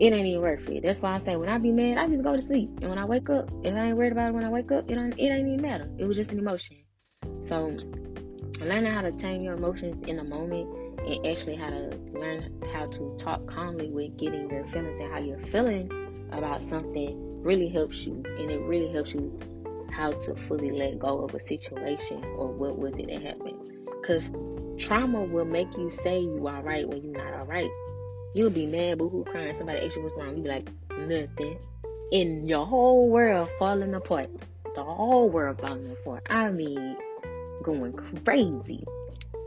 it 0.00 0.12
ain't 0.12 0.26
even 0.26 0.42
worth 0.42 0.68
it. 0.68 0.82
That's 0.82 1.00
why 1.00 1.14
I 1.14 1.18
say 1.18 1.36
when 1.36 1.48
I 1.48 1.58
be 1.58 1.72
mad, 1.72 1.98
I 1.98 2.06
just 2.06 2.22
go 2.22 2.36
to 2.36 2.42
sleep. 2.42 2.70
And 2.80 2.90
when 2.90 2.98
I 2.98 3.04
wake 3.04 3.28
up, 3.30 3.50
if 3.64 3.74
I 3.74 3.86
ain't 3.86 3.96
worried 3.96 4.12
about 4.12 4.30
it 4.30 4.34
when 4.34 4.44
I 4.44 4.48
wake 4.48 4.70
up, 4.70 4.88
it, 4.90 4.96
it 4.96 5.22
ain't 5.22 5.48
even 5.48 5.60
matter. 5.60 5.90
It 5.98 6.04
was 6.04 6.16
just 6.16 6.32
an 6.32 6.38
emotion. 6.38 6.76
So 7.48 7.76
learning 8.60 8.92
how 8.92 9.02
to 9.02 9.12
tame 9.12 9.42
your 9.42 9.54
emotions 9.54 10.06
in 10.06 10.18
a 10.18 10.24
moment 10.24 10.68
and 11.00 11.26
actually 11.26 11.56
how 11.56 11.70
to 11.70 11.96
learn 12.12 12.62
how 12.72 12.86
to 12.86 13.16
talk 13.18 13.46
calmly 13.46 13.88
with 13.90 14.16
getting 14.16 14.50
your 14.50 14.64
feelings 14.66 15.00
and 15.00 15.12
how 15.12 15.18
you're 15.18 15.38
feeling 15.38 15.90
about 16.32 16.62
something 16.62 17.42
really 17.42 17.68
helps 17.68 17.98
you 17.98 18.22
and 18.38 18.50
it 18.50 18.60
really 18.62 18.90
helps 18.92 19.14
you 19.14 19.38
how 19.90 20.10
to 20.10 20.34
fully 20.34 20.70
let 20.70 20.98
go 20.98 21.24
of 21.24 21.34
a 21.34 21.40
situation 21.40 22.22
or 22.36 22.48
what 22.48 22.78
was 22.78 22.94
it 22.98 23.06
that 23.08 23.22
happened 23.22 23.58
because 24.00 24.30
trauma 24.78 25.22
will 25.22 25.44
make 25.44 25.68
you 25.76 25.88
say 25.88 26.18
you 26.18 26.46
are 26.46 26.62
right 26.62 26.88
when 26.88 27.02
you're 27.02 27.24
not 27.24 27.32
all 27.34 27.46
right 27.46 27.70
you'll 28.34 28.50
be 28.50 28.66
mad 28.66 28.98
boo-hoo 28.98 29.24
crying? 29.24 29.56
Somebody 29.56 29.80
asked 29.80 29.96
you 29.96 30.02
what's 30.02 30.16
wrong. 30.16 30.36
You 30.36 30.42
be 30.42 30.48
like 30.48 30.68
nothing. 30.98 31.58
In 32.12 32.46
your 32.46 32.66
whole 32.66 33.08
world 33.08 33.48
falling 33.58 33.94
apart. 33.94 34.28
The 34.74 34.82
whole 34.82 35.28
world 35.28 35.60
falling 35.60 35.90
apart. 35.90 36.26
I 36.30 36.50
mean 36.50 36.96
going 37.62 37.92
crazy. 37.92 38.84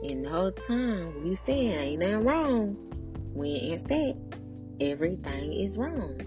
And 0.10 0.26
the 0.26 0.30
whole 0.30 0.52
time 0.52 1.26
you 1.26 1.38
saying 1.46 1.72
ain't 1.72 2.00
nothing 2.00 2.24
wrong, 2.24 2.76
when 3.34 3.56
in 3.56 3.80
fact 3.88 4.40
everything 4.80 5.54
is 5.54 5.78
wrong. 5.78 6.20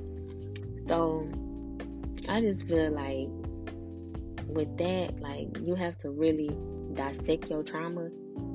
So 0.86 1.28
I 2.28 2.40
just 2.40 2.68
feel 2.68 2.90
like 2.92 3.28
with 4.48 4.76
that, 4.78 5.18
like 5.20 5.58
you 5.60 5.74
have 5.74 5.98
to 6.00 6.10
really 6.10 6.50
dissect 6.94 7.50
your 7.50 7.62
trauma 7.62 8.10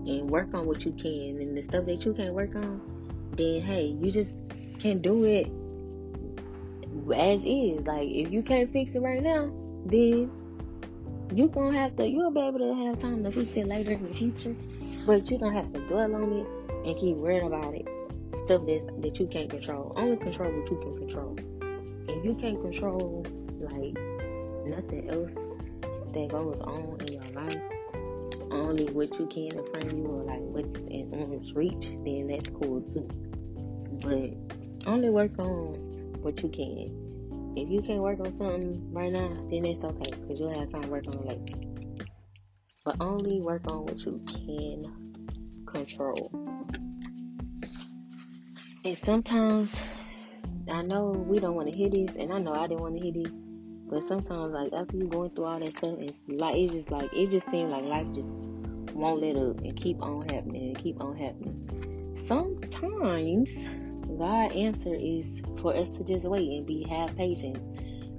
and 0.06 0.30
work 0.30 0.54
on 0.54 0.66
what 0.68 0.86
you 0.86 0.94
can. 0.94 1.42
And 1.42 1.58
the 1.58 1.62
stuff 1.62 1.86
that 1.86 2.06
you 2.06 2.14
can't 2.14 2.34
work 2.34 2.56
on, 2.56 2.82
then 3.40 3.62
hey, 3.62 3.96
you 4.00 4.12
just 4.12 4.34
can 4.80 5.00
do 5.02 5.24
it 5.24 5.48
as 7.16 7.40
is. 7.44 7.88
Like 7.88 8.10
if 8.10 8.32
you 8.32 8.44
can't 8.44 8.72
fix 8.72 8.96
it 8.96 9.00
right 9.00 9.24
now, 9.24 9.52
then 9.86 10.30
you 11.34 11.48
gonna 11.48 11.78
have 11.80 11.96
to 11.96 12.08
you'll 12.08 12.32
be 12.32 12.42
able 12.42 12.60
to 12.60 12.74
have 12.86 13.00
time 13.00 13.24
to 13.24 13.32
fix 13.32 13.56
it 13.56 13.68
later 13.68 13.94
in 13.94 14.08
the 14.08 14.14
future. 14.14 14.56
But 15.06 15.32
you 15.32 15.38
don't 15.38 15.54
have 15.54 15.72
to 15.74 15.80
dwell 15.88 16.14
on 16.14 16.34
it 16.34 16.48
and 16.86 17.00
keep 17.00 17.16
worrying 17.16 17.48
about 17.48 17.74
it. 17.74 17.88
Stuff 18.46 18.64
that's, 18.68 18.86
that 19.00 19.20
you 19.20 19.28
can't 19.28 19.50
control. 19.50 19.94
Only 19.96 20.18
control 20.18 20.52
what 20.52 20.70
you 20.70 20.78
can 20.78 20.98
control. 20.98 21.36
If 22.08 22.26
you 22.26 22.36
can't 22.36 22.62
control 22.62 23.26
like 23.60 23.98
nothing 24.66 25.10
else 25.10 25.32
that 26.14 26.28
goes 26.30 26.60
on 26.62 26.98
in 27.02 27.14
your 27.14 27.19
only 28.60 28.86
what 28.86 29.18
you 29.20 29.26
can 29.28 29.58
in 29.58 29.66
front 29.66 29.86
of 29.86 29.94
you 29.94 30.06
or 30.06 30.24
like 30.24 30.40
what's 30.42 30.80
in 30.82 31.12
arm's 31.14 31.54
reach, 31.54 31.92
then 32.06 32.28
that's 32.28 32.50
cool 32.52 32.82
too. 32.94 33.08
But 34.02 34.88
only 34.88 35.10
work 35.10 35.38
on 35.40 35.76
what 36.22 36.42
you 36.42 36.50
can. 36.50 37.54
If 37.58 37.70
you 37.70 37.82
can't 37.82 38.02
work 38.02 38.20
on 38.20 38.38
something 38.38 38.94
right 38.94 39.12
now, 39.12 39.34
then 39.50 39.66
it's 39.66 39.84
okay 39.84 40.12
because 40.22 40.40
you'll 40.40 40.58
have 40.60 40.70
time 40.70 40.84
to 40.84 40.90
work 40.90 41.08
on 41.08 41.16
it 41.16 41.26
later 41.26 41.70
but 42.90 42.96
only 43.02 43.40
work 43.40 43.62
on 43.72 43.86
what 43.86 44.00
you 44.00 44.20
can 44.26 45.14
control. 45.68 46.32
And 48.84 48.98
sometimes 48.98 49.80
I 50.72 50.82
know 50.84 51.12
we 51.12 51.40
don't 51.40 51.54
want 51.54 51.72
to 51.72 51.78
hear 51.78 51.90
this, 51.90 52.16
and 52.16 52.34
I 52.34 52.40
know 52.40 52.54
I 52.54 52.66
didn't 52.66 52.82
want 52.82 52.98
to 52.98 53.04
hear 53.04 53.14
this, 53.14 53.32
but 53.90 54.08
sometimes, 54.08 54.54
like 54.54 54.74
after 54.74 54.98
you 54.98 55.08
going 55.08 55.30
through 55.32 55.46
all 55.46 55.60
that 55.60 55.78
stuff, 55.78 55.98
it's 56.00 56.20
like 56.28 56.56
it's 56.56 56.74
just 56.74 56.90
like 56.90 57.12
it 57.14 57.30
just 57.30 57.50
seems 57.52 57.72
like 57.72 57.84
life 57.84 58.08
just 58.14 58.32
won't 59.00 59.22
let 59.22 59.36
up 59.36 59.60
and 59.60 59.76
keep 59.76 60.02
on 60.02 60.28
happening 60.30 60.68
and 60.68 60.78
keep 60.78 61.00
on 61.02 61.16
happening. 61.18 62.16
Sometimes 62.28 63.68
God' 64.18 64.52
answer 64.52 64.94
is 64.94 65.42
for 65.62 65.76
us 65.76 65.90
to 65.92 66.04
just 66.04 66.26
wait 66.26 66.50
and 66.50 66.66
be 66.66 66.86
have 66.90 67.16
patience. 67.16 67.68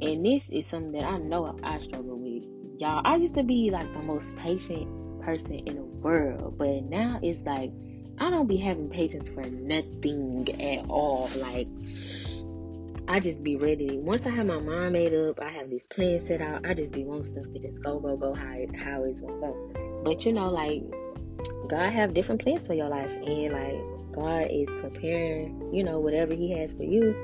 And 0.03 0.25
this 0.25 0.49
is 0.51 0.67
something 0.67 0.93
that 0.93 1.05
I 1.05 1.19
know 1.19 1.59
I 1.63 1.79
struggle 1.79 2.19
with 2.19 2.45
y'all, 2.81 3.03
I 3.05 3.17
used 3.17 3.35
to 3.35 3.43
be 3.43 3.71
like 3.71 3.93
the 3.93 4.01
most 4.01 4.35
patient 4.37 5.23
person 5.23 5.53
in 5.53 5.77
the 5.77 5.83
world, 5.83 6.57
but 6.57 6.85
now 6.85 7.21
it's 7.23 7.41
like 7.43 7.71
I 8.19 8.31
don't 8.31 8.47
be 8.47 8.57
having 8.57 8.89
patience 8.89 9.29
for 9.29 9.43
nothing 9.43 10.49
at 10.61 10.89
all. 10.89 11.31
Like 11.37 11.69
I 13.07 13.21
just 13.21 13.43
be 13.43 13.57
ready. 13.57 13.99
Once 13.99 14.27
I 14.27 14.31
have 14.31 14.47
my 14.47 14.61
mind 14.61 14.93
made 14.93 15.13
up, 15.13 15.41
I 15.41 15.51
have 15.51 15.69
these 15.69 15.83
plans 15.91 16.27
set 16.27 16.41
out. 16.41 16.67
I 16.67 16.75
just 16.75 16.93
be 16.93 17.05
wanting 17.05 17.27
stuff 17.27 17.45
to 17.53 17.59
just 17.59 17.81
go, 17.83 17.99
go, 17.99 18.17
go 18.17 18.35
how 18.35 18.53
it, 18.53 18.75
how 18.75 19.05
it's 19.05 19.21
gonna 19.21 19.41
go. 19.41 19.80
But 20.03 20.25
you 20.25 20.33
know, 20.33 20.49
like 20.49 20.83
God 21.69 21.93
have 21.93 22.15
different 22.15 22.43
plans 22.43 22.63
for 22.67 22.75
your 22.75 22.89
life, 22.89 23.11
and 23.11 23.53
like 23.53 24.13
God 24.13 24.49
is 24.51 24.69
preparing, 24.81 25.73
you 25.73 25.85
know, 25.85 25.99
whatever 26.01 26.35
He 26.35 26.53
has 26.59 26.73
for 26.73 26.85
you, 26.85 27.15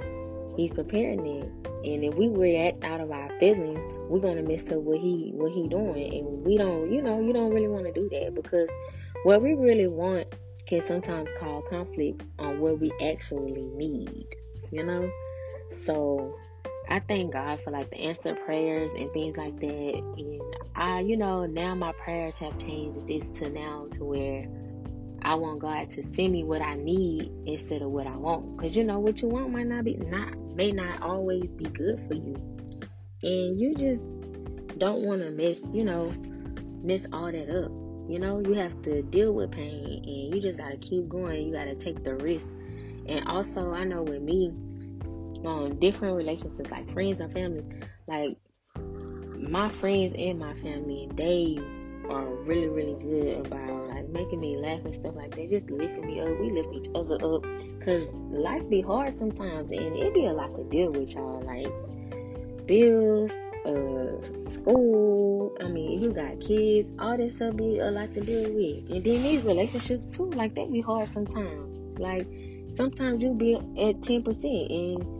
He's 0.56 0.71
preparing 0.71 1.26
it. 1.26 1.66
And 1.85 2.04
if 2.04 2.14
we 2.14 2.28
react 2.28 2.83
out 2.85 3.00
of 3.00 3.11
our 3.11 3.28
feelings, 3.38 3.78
we're 4.09 4.21
gonna 4.21 4.42
miss 4.42 4.62
up 4.71 4.78
what 4.78 4.99
he 4.99 5.30
what 5.35 5.52
he 5.52 5.68
doing, 5.68 6.14
and 6.14 6.45
we 6.45 6.56
don't, 6.56 6.92
you 6.92 7.02
know, 7.02 7.21
you 7.21 7.33
don't 7.33 7.52
really 7.52 7.68
want 7.68 7.87
to 7.87 7.92
do 7.92 8.09
that 8.11 8.35
because 8.35 8.68
what 9.23 9.42
we 9.42 9.54
really 9.54 9.87
want 9.87 10.26
can 10.66 10.80
sometimes 10.80 11.30
cause 11.38 11.62
conflict 11.68 12.23
on 12.38 12.59
what 12.59 12.80
we 12.80 12.92
actually 13.00 13.66
need, 13.75 14.26
you 14.71 14.85
know. 14.85 15.11
So 15.85 16.35
I 16.88 17.00
thank 17.00 17.33
God 17.33 17.61
for 17.64 17.71
like 17.71 17.90
the 17.90 17.99
answered 17.99 18.38
prayers 18.45 18.90
and 18.93 19.12
things 19.12 19.37
like 19.37 19.59
that, 19.61 20.02
and 20.16 20.40
I, 20.75 21.00
you 21.00 21.16
know, 21.16 21.47
now 21.47 21.75
my 21.75 21.93
prayers 21.93 22.38
have 22.38 22.59
changed 22.59 23.07
this 23.07 23.28
to 23.31 23.50
now 23.50 23.88
to 23.93 24.05
where 24.05 24.47
I 25.23 25.35
want 25.35 25.61
God 25.61 25.90
to 25.90 26.02
send 26.02 26.33
me 26.33 26.45
what 26.45 26.62
I 26.62 26.75
need 26.75 27.33
instead 27.47 27.83
of 27.83 27.90
what 27.90 28.07
I 28.07 28.16
want. 28.16 28.59
Cause 28.59 28.76
you 28.76 28.85
know 28.85 29.00
what 29.00 29.23
you 29.23 29.28
want 29.28 29.50
might 29.50 29.66
not 29.66 29.85
be 29.85 29.95
not 29.95 30.37
may 30.55 30.71
not 30.71 31.02
always 31.02 31.49
be 31.49 31.64
good 31.64 32.00
for 32.07 32.14
you. 32.14 32.37
And 33.23 33.61
you 33.61 33.75
just 33.75 34.07
don't 34.78 35.02
want 35.02 35.23
to 35.23 35.31
miss, 35.31 35.64
you 35.73 35.83
know, 35.83 36.14
mess 36.85 37.07
all 37.12 37.33
that 37.33 37.50
up. 37.50 37.73
You 38.09 38.21
know, 38.21 38.40
you 38.40 38.52
have 38.52 38.81
to 38.83 39.02
deal 39.02 39.33
with 39.33 39.50
pain 39.50 40.05
and 40.05 40.35
you 40.35 40.40
just 40.40 40.59
gotta 40.59 40.76
keep 40.76 41.09
going. 41.09 41.45
You 41.45 41.52
gotta 41.52 41.75
take 41.75 42.05
the 42.05 42.14
risk. 42.14 42.47
And 43.09 43.26
also 43.26 43.73
I 43.73 43.83
know 43.83 44.05
with 44.05 44.23
me, 44.23 44.52
on 45.47 45.79
different 45.79 46.17
relationships 46.17 46.71
like 46.71 46.91
friends 46.93 47.21
and 47.21 47.33
family, 47.33 47.65
like 48.07 48.37
my 49.49 49.69
friends 49.69 50.15
and 50.19 50.38
my 50.38 50.55
family, 50.55 51.09
they 51.15 51.59
are 52.09 52.26
really, 52.45 52.69
really 52.69 52.95
good 53.00 53.47
about 53.47 53.88
like 53.88 54.09
making 54.09 54.41
me 54.41 54.57
laugh 54.57 54.85
and 54.85 54.95
stuff 54.95 55.15
like 55.15 55.35
that. 55.35 55.50
Just 55.50 55.71
lifting 55.71 56.07
me 56.07 56.21
up. 56.21 56.38
We 56.38 56.50
lift 56.50 56.73
each 56.73 56.88
other 56.95 57.15
up. 57.15 57.45
Cause 57.85 58.12
life 58.31 58.69
be 58.69 58.81
hard 58.81 59.15
sometimes 59.15 59.71
and 59.71 59.97
it 59.97 60.15
be 60.15 60.26
a 60.26 60.33
lot 60.33 60.55
to 60.57 60.65
deal 60.65 60.91
with 60.91 61.15
y'all. 61.15 61.43
Like 61.43 61.73
bills, 62.67 63.33
uh, 63.65 64.50
school. 64.50 65.57
I 65.61 65.69
mean, 65.69 66.03
you 66.03 66.12
got 66.12 66.41
kids, 66.41 66.88
all 66.99 67.17
this 67.17 67.37
stuff 67.37 67.57
be 67.57 67.79
a 67.79 67.91
lot 67.91 68.12
to 68.15 68.21
deal 68.21 68.53
with. 68.53 68.91
And 68.91 69.05
then 69.05 69.23
these 69.23 69.43
relationships 69.43 70.17
too, 70.17 70.31
like 70.31 70.55
they 70.55 70.67
be 70.71 70.81
hard 70.81 71.09
sometimes. 71.09 71.99
Like 71.99 72.26
sometimes 72.75 73.23
you 73.23 73.33
be 73.33 73.55
at 73.55 74.03
ten 74.03 74.23
percent 74.23 74.71
and 74.71 75.16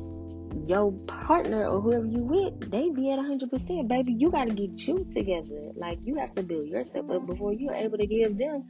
your 0.67 0.93
partner 1.07 1.67
or 1.67 1.81
whoever 1.81 2.07
you 2.07 2.23
with, 2.23 2.71
they 2.71 2.91
be 2.91 3.11
at 3.11 3.19
100%. 3.19 3.89
Baby, 3.89 4.15
you 4.15 4.31
got 4.31 4.49
to 4.49 4.55
get 4.55 4.87
you 4.87 5.07
together. 5.13 5.73
Like, 5.75 5.99
you 6.03 6.17
have 6.17 6.35
to 6.35 6.43
build 6.43 6.67
yourself 6.69 7.11
up 7.11 7.27
before 7.27 7.53
you're 7.53 7.75
able 7.75 7.99
to 7.99 8.07
give 8.07 8.39
them 8.39 8.65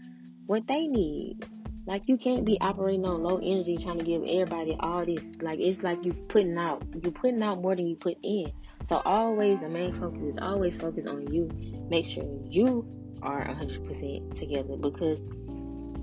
what 0.46 0.66
they 0.66 0.86
need. 0.86 1.46
Like, 1.86 2.08
you 2.08 2.16
can't 2.16 2.44
be 2.44 2.60
operating 2.60 3.06
on 3.06 3.22
low 3.22 3.36
energy 3.36 3.76
trying 3.76 3.98
to 3.98 4.04
give 4.04 4.22
everybody 4.22 4.76
all 4.80 5.04
this. 5.04 5.40
Like, 5.40 5.60
it's 5.60 5.82
like 5.82 6.04
you're 6.04 6.14
putting 6.14 6.58
out, 6.58 6.82
You're 7.00 7.12
putting 7.12 7.42
out 7.42 7.62
more 7.62 7.76
than 7.76 7.86
you 7.86 7.96
put 7.96 8.16
in. 8.22 8.50
So, 8.86 9.00
always, 9.04 9.60
the 9.60 9.68
main 9.68 9.94
focus 9.94 10.22
is 10.22 10.38
always 10.42 10.76
focus 10.76 11.06
on 11.06 11.32
you. 11.32 11.48
Make 11.88 12.06
sure 12.06 12.24
you 12.44 12.86
are 13.22 13.44
100% 13.46 14.34
together 14.34 14.76
because 14.76 15.20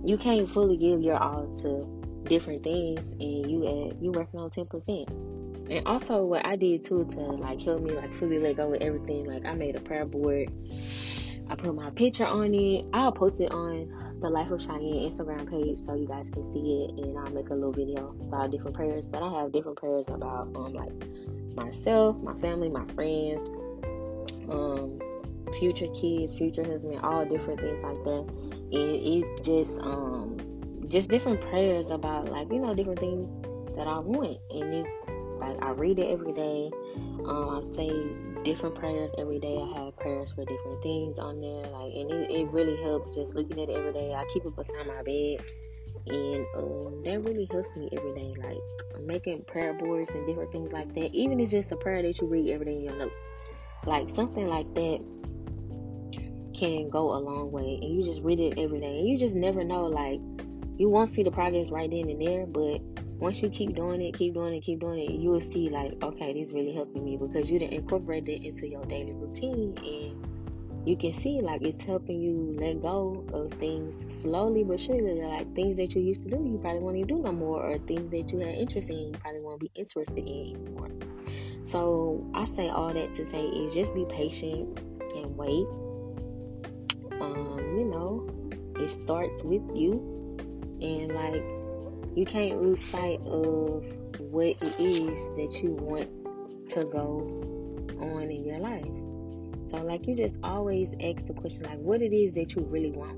you 0.06 0.18
can't 0.18 0.50
fully 0.50 0.78
give 0.78 1.02
your 1.02 1.18
all 1.18 1.54
to 1.62 2.04
different 2.30 2.64
things 2.64 3.08
and 3.10 3.52
you 3.52 3.66
at 3.66 4.02
you 4.02 4.12
working 4.12 4.40
on 4.40 4.50
10% 4.50 5.53
and 5.70 5.86
also 5.88 6.26
what 6.26 6.46
I 6.46 6.56
did 6.56 6.84
too 6.84 7.06
to 7.12 7.20
like 7.20 7.62
help 7.62 7.82
me 7.82 7.92
like 7.92 8.14
fully 8.14 8.38
let 8.38 8.58
go 8.58 8.70
with 8.70 8.82
everything. 8.82 9.26
Like 9.26 9.46
I 9.46 9.54
made 9.54 9.76
a 9.76 9.82
prayer 9.82 10.06
board 10.06 10.52
I 11.50 11.56
put 11.56 11.76
my 11.76 11.90
picture 11.92 12.26
on 12.26 12.54
it. 12.54 12.86
I'll 12.94 13.12
post 13.12 13.40
it 13.40 13.52
on 13.52 14.18
the 14.20 14.30
Life 14.30 14.52
of 14.52 14.60
Shian 14.60 14.82
Instagram 14.82 15.50
page 15.50 15.78
so 15.78 15.94
you 15.96 16.08
guys 16.08 16.30
can 16.30 16.44
see 16.52 16.86
it, 16.86 17.00
and 17.00 17.18
I'll 17.18 17.32
make 17.32 17.50
a 17.50 17.54
little 17.54 17.72
video 17.72 18.16
about 18.22 18.52
different 18.52 18.76
prayers. 18.76 19.06
But 19.08 19.24
I 19.24 19.42
have 19.42 19.52
different 19.52 19.78
prayers 19.78 20.06
about 20.08 20.48
um 20.56 20.74
like 20.74 20.92
myself, 21.56 22.18
my 22.24 22.34
family, 22.40 22.70
my 22.70 22.86
friends, 22.94 23.48
um, 24.50 25.00
future 25.60 25.88
kids, 25.94 26.38
future 26.38 26.64
husband, 26.64 27.00
all 27.04 27.26
different 27.26 27.60
things 27.60 27.84
like 27.84 28.04
that. 28.04 28.26
And 28.50 28.74
it's 28.74 29.42
just 29.42 29.80
um 29.82 30.38
just 30.88 31.10
different 31.10 31.42
prayers 31.42 31.90
about 31.90 32.30
like 32.30 32.52
you 32.52 32.60
know 32.60 32.74
different 32.74 33.00
things 33.00 33.28
that 33.76 33.88
I 33.88 34.00
want, 34.00 34.38
and 34.50 34.74
it's 34.74 34.90
like 35.44 35.64
I 35.64 35.72
read 35.72 36.00
it 36.00 36.10
every 36.10 36.34
day. 36.34 36.72
Um, 37.26 37.50
I 37.50 37.76
say 37.76 37.90
different 38.44 38.76
prayers 38.76 39.12
every 39.18 39.40
day. 39.40 39.58
I 39.58 39.86
have 39.86 39.98
prayers 39.98 40.32
for 40.36 40.46
different 40.46 40.82
things 40.84 41.20
on 41.20 41.40
there, 41.42 41.68
like, 41.72 41.94
and 41.94 42.12
it, 42.12 42.32
it 42.32 42.48
really 42.52 42.82
helps 42.82 43.16
just 43.16 43.34
looking 43.34 43.62
at 43.62 43.70
it 43.70 43.76
every 43.76 43.94
day. 43.94 44.14
I 44.14 44.26
keep 44.34 44.46
it 44.46 44.56
beside 44.56 44.88
my 44.88 45.02
bed, 45.04 45.40
and 46.08 46.46
um, 46.56 47.04
that 47.06 47.22
really 47.24 47.48
helps 47.52 47.70
me 47.76 47.90
every 47.96 48.14
day. 48.14 48.34
Like 48.42 48.58
making 49.06 49.44
prayer 49.46 49.74
boards 49.74 50.12
and 50.12 50.26
different 50.26 50.52
things 50.52 50.72
like 50.72 50.94
that. 50.96 51.14
Even 51.14 51.40
it's 51.40 51.52
just 51.52 51.72
a 51.72 51.76
prayer 51.76 52.02
that 52.02 52.20
you 52.20 52.28
read 52.28 52.50
every 52.50 52.66
day 52.66 52.76
in 52.76 52.84
your 52.84 52.96
notes, 52.96 53.34
like 53.86 54.10
something 54.10 54.48
like 54.48 54.74
that 54.76 55.00
can 56.54 56.90
go 56.90 57.16
a 57.16 57.20
long 57.20 57.52
way. 57.52 57.80
And 57.82 57.96
you 57.96 58.04
just 58.04 58.22
read 58.22 58.40
it 58.40 58.58
every 58.58 58.80
day, 58.80 59.00
and 59.00 59.08
you 59.08 59.18
just 59.18 59.36
never 59.36 59.64
know. 59.64 59.86
Like 59.86 60.20
you 60.78 60.90
won't 60.90 61.14
see 61.14 61.24
the 61.24 61.32
progress 61.32 61.70
right 61.70 61.90
then 61.90 62.10
and 62.10 62.22
there, 62.22 62.46
but 62.46 62.82
once 63.20 63.42
you 63.42 63.50
keep 63.50 63.76
doing 63.76 64.02
it, 64.02 64.18
keep 64.18 64.34
doing 64.34 64.54
it, 64.54 64.62
keep 64.62 64.80
doing 64.80 65.00
it, 65.00 65.12
you 65.12 65.30
will 65.30 65.42
see 65.42 65.70
like, 65.70 66.02
okay, 66.04 66.34
this 66.34 66.52
really 66.52 66.74
helping 66.74 67.04
me 67.04 67.18
because 67.18 67.50
you 67.50 67.60
didn't 67.60 67.74
incorporate 67.74 68.28
it 68.28 68.46
into 68.46 68.68
your 68.68 68.84
daily 68.86 69.14
routine 69.14 69.78
and 69.78 70.34
you 70.86 70.98
can 70.98 71.14
see 71.14 71.40
like 71.40 71.62
it's 71.62 71.82
helping 71.84 72.20
you 72.20 72.54
let 72.58 72.82
go 72.82 73.26
of 73.34 73.54
things 73.54 73.96
slowly 74.22 74.64
but 74.64 74.80
surely. 74.80 75.22
Like 75.22 75.56
things 75.56 75.78
that 75.78 75.96
you 75.96 76.02
used 76.02 76.24
to 76.24 76.30
do, 76.30 76.44
you 76.44 76.60
probably 76.62 76.82
won't 76.82 76.98
even 76.98 77.08
do 77.08 77.22
no 77.22 77.32
more, 77.32 77.64
or 77.64 77.78
things 77.78 78.12
that 78.12 78.32
you 78.34 78.40
had 78.40 78.56
interest 78.56 78.90
in, 78.90 78.98
you 78.98 79.12
probably 79.12 79.40
won't 79.40 79.62
be 79.62 79.72
interested 79.76 80.18
in 80.18 80.56
anymore. 80.56 80.90
So 81.66 82.30
I 82.34 82.46
say 82.46 82.70
all 82.70 82.94
that 82.94 83.14
to 83.16 83.26
say 83.26 83.46
is 83.46 83.74
just 83.74 83.94
be 83.94 84.06
patient 84.10 84.78
and 85.16 85.38
wait. 85.38 85.66
Um, 87.22 87.78
you 87.78 87.86
know, 87.86 88.28
it 88.84 88.90
starts 88.90 89.42
with 89.44 89.64
you 89.74 90.38
and 90.82 91.14
like 91.14 91.53
you 92.16 92.26
can't 92.26 92.62
lose 92.62 92.84
sight 92.84 93.20
of 93.26 93.84
what 94.20 94.56
it 94.62 94.80
is 94.80 95.30
that 95.36 95.62
you 95.64 95.72
want 95.72 96.10
to 96.70 96.86
go 96.86 97.20
on 98.00 98.30
in 98.30 98.46
your 98.46 98.60
life. 98.60 98.86
So, 99.70 99.84
like, 99.84 100.08
you 100.08 100.16
just 100.16 100.38
always 100.44 100.90
ask 101.02 101.26
the 101.26 101.34
question, 101.34 101.64
like, 101.64 101.80
what 101.80 102.02
it 102.02 102.14
is 102.14 102.34
that 102.34 102.56
you 102.56 102.62
really 102.64 102.92
want. 102.92 103.18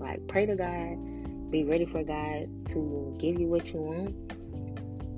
Like, 0.00 0.26
pray 0.28 0.46
to 0.46 0.54
God, 0.54 1.50
be 1.50 1.64
ready 1.64 1.84
for 1.84 2.04
God 2.04 2.48
to 2.68 3.16
give 3.18 3.40
you 3.40 3.48
what 3.48 3.72
you 3.72 3.80
want. 3.80 4.14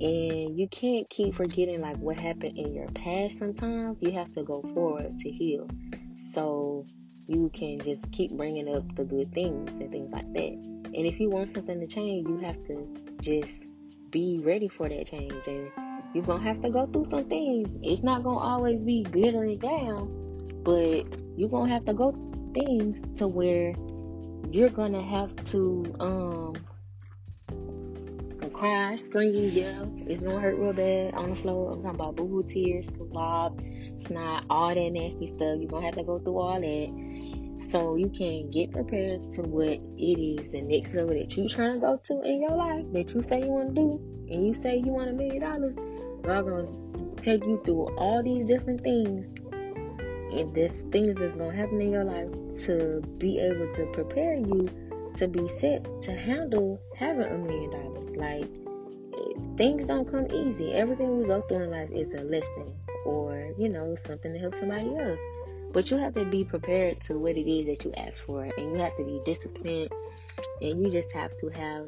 And 0.01 0.57
you 0.57 0.67
can't 0.69 1.07
keep 1.09 1.35
forgetting, 1.35 1.81
like, 1.81 1.97
what 1.97 2.17
happened 2.17 2.57
in 2.57 2.73
your 2.73 2.87
past 2.87 3.37
sometimes. 3.37 3.97
You 4.01 4.11
have 4.13 4.31
to 4.31 4.43
go 4.43 4.63
forward 4.73 5.17
to 5.17 5.29
heal. 5.29 5.67
So, 6.15 6.87
you 7.27 7.51
can 7.53 7.79
just 7.79 8.09
keep 8.11 8.31
bringing 8.31 8.73
up 8.73 8.95
the 8.95 9.03
good 9.03 9.31
things 9.33 9.69
and 9.79 9.91
things 9.91 10.11
like 10.11 10.33
that. 10.33 10.78
And 10.99 11.07
if 11.07 11.17
you 11.17 11.29
want 11.29 11.47
something 11.53 11.79
to 11.79 11.87
change, 11.87 12.27
you 12.27 12.39
have 12.39 12.61
to 12.67 12.85
just 13.21 13.69
be 14.11 14.41
ready 14.43 14.67
for 14.67 14.89
that 14.89 15.07
change. 15.07 15.47
And 15.47 15.71
you're 16.13 16.25
going 16.25 16.41
to 16.41 16.45
have 16.45 16.59
to 16.59 16.69
go 16.69 16.87
through 16.87 17.05
some 17.05 17.23
things. 17.23 17.73
It's 17.81 18.03
not 18.03 18.21
going 18.21 18.37
to 18.37 18.43
always 18.43 18.83
be 18.83 19.03
glittering 19.03 19.59
down, 19.59 20.59
but 20.61 21.05
you're 21.37 21.47
going 21.47 21.69
to 21.69 21.73
have 21.73 21.85
to 21.85 21.93
go 21.93 22.11
things 22.53 23.01
to 23.17 23.29
where 23.29 23.73
you're 24.51 24.67
going 24.67 24.91
to 24.91 25.01
have 25.01 25.33
to 25.51 25.95
um 26.01 26.55
cry, 28.59 28.97
scream, 28.97 29.51
yell. 29.51 29.89
It's 30.05 30.19
gonna 30.19 30.39
hurt 30.39 30.57
real 30.57 30.73
bad 30.73 31.13
on 31.13 31.29
the 31.29 31.35
floor. 31.37 31.71
I'm 31.71 31.81
talking 31.81 31.95
about 31.95 32.17
boo 32.17 32.27
boo 32.27 32.43
tears, 32.43 32.87
slob, 32.87 33.61
snot, 33.99 34.43
all 34.49 34.75
that 34.75 34.89
nasty 34.91 35.27
stuff. 35.27 35.59
You're 35.59 35.69
gonna 35.69 35.85
have 35.85 35.95
to 35.95 36.03
go 36.03 36.19
through 36.19 36.37
all 36.37 36.59
that 36.59 37.08
so 37.69 37.95
you 37.95 38.09
can 38.09 38.49
get 38.49 38.71
prepared 38.71 39.31
to 39.33 39.41
what 39.43 39.67
it 39.69 40.39
is 40.39 40.49
the 40.49 40.61
next 40.61 40.93
level 40.93 41.13
that 41.13 41.35
you're 41.37 41.47
trying 41.47 41.73
to 41.73 41.79
go 41.79 41.99
to 42.03 42.21
in 42.23 42.41
your 42.41 42.55
life 42.55 42.85
that 42.93 43.13
you 43.13 43.21
say 43.23 43.41
you 43.41 43.47
want 43.47 43.69
to 43.69 43.75
do 43.75 44.25
and 44.29 44.47
you 44.47 44.53
say 44.61 44.77
you 44.77 44.91
want 44.91 45.09
a 45.09 45.13
million 45.13 45.41
dollars. 45.41 45.75
God 46.23 46.47
gonna 46.47 47.15
take 47.21 47.43
you 47.43 47.61
through 47.65 47.95
all 47.95 48.23
these 48.23 48.45
different 48.45 48.81
things 48.81 49.25
and 50.33 50.53
this 50.53 50.83
things 50.91 51.15
that's 51.19 51.35
gonna 51.35 51.55
happen 51.55 51.81
in 51.81 51.91
your 51.91 52.03
life 52.03 52.29
to 52.65 53.01
be 53.17 53.39
able 53.39 53.71
to 53.73 53.85
prepare 53.93 54.35
you 54.35 54.67
to 55.15 55.27
be 55.27 55.47
set 55.59 55.85
to 56.01 56.11
handle 56.11 56.79
having 56.95 57.27
a 57.27 57.37
million 57.37 57.71
dollars. 57.71 58.15
Like 58.15 58.49
things 59.57 59.85
don't 59.85 60.09
come 60.09 60.25
easy. 60.31 60.73
Everything 60.73 61.17
we 61.17 61.25
go 61.25 61.41
through 61.41 61.63
in 61.63 61.71
life 61.71 61.89
is 61.91 62.13
a 62.13 62.21
lesson 62.21 62.75
or 63.05 63.51
you 63.57 63.69
know 63.69 63.95
something 64.07 64.33
to 64.33 64.39
help 64.39 64.55
somebody 64.59 64.95
else 64.97 65.19
but 65.71 65.91
you 65.91 65.97
have 65.97 66.13
to 66.15 66.25
be 66.25 66.43
prepared 66.43 67.01
to 67.01 67.19
what 67.19 67.37
it 67.37 67.49
is 67.49 67.65
that 67.67 67.85
you 67.85 67.93
ask 67.93 68.15
for, 68.25 68.43
and 68.43 68.71
you 68.71 68.77
have 68.77 68.95
to 68.97 69.03
be 69.03 69.21
disciplined, 69.25 69.89
and 70.61 70.79
you 70.81 70.89
just 70.89 71.11
have 71.11 71.35
to 71.37 71.49
have 71.49 71.87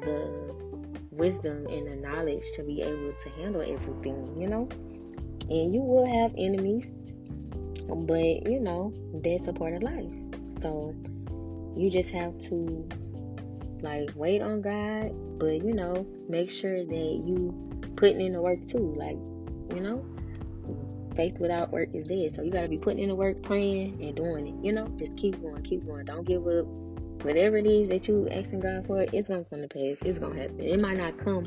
the 0.00 0.54
wisdom 1.10 1.66
and 1.66 1.86
the 1.86 1.96
knowledge 1.96 2.44
to 2.54 2.62
be 2.62 2.82
able 2.82 3.12
to 3.22 3.28
handle 3.30 3.60
everything, 3.60 4.40
you 4.40 4.48
know. 4.48 4.68
And 5.50 5.74
you 5.74 5.80
will 5.80 6.06
have 6.06 6.32
enemies, 6.36 6.86
but 7.88 8.48
you 8.50 8.60
know 8.60 8.92
that's 9.22 9.46
a 9.48 9.52
part 9.52 9.74
of 9.74 9.82
life. 9.82 10.10
So 10.60 10.94
you 11.76 11.90
just 11.90 12.10
have 12.10 12.36
to 12.48 12.88
like 13.82 14.10
wait 14.14 14.40
on 14.40 14.62
God, 14.62 15.12
but 15.38 15.62
you 15.62 15.74
know 15.74 16.06
make 16.28 16.50
sure 16.50 16.84
that 16.84 17.22
you 17.26 17.52
putting 17.96 18.20
in 18.20 18.32
the 18.32 18.40
work 18.40 18.66
too. 18.66 18.94
Like 18.96 19.18
you 19.74 19.80
know, 19.80 20.04
faith 21.14 21.38
without 21.38 21.70
work 21.70 21.88
is 21.94 22.04
dead. 22.04 22.34
So 22.34 22.42
you 22.42 22.50
got 22.50 22.62
to 22.62 22.68
be 22.68 22.78
putting 22.78 23.00
in 23.00 23.08
the 23.08 23.14
work, 23.14 23.42
praying, 23.42 24.02
and 24.02 24.14
doing 24.14 24.48
it. 24.48 24.64
You 24.64 24.72
know, 24.72 24.86
just 24.98 25.16
keep 25.16 25.40
going, 25.40 25.62
keep 25.62 25.86
going. 25.86 26.04
Don't 26.04 26.26
give 26.26 26.46
up. 26.46 26.66
Whatever 27.24 27.56
it 27.56 27.66
is 27.66 27.88
that 27.88 28.08
you 28.08 28.28
asking 28.30 28.60
God 28.60 28.86
for, 28.86 29.02
it's 29.12 29.28
gonna 29.28 29.44
come 29.44 29.62
to 29.62 29.68
pass. 29.68 29.96
It's 30.04 30.18
gonna 30.18 30.40
happen. 30.40 30.60
It 30.60 30.80
might 30.80 30.98
not 30.98 31.18
come 31.18 31.44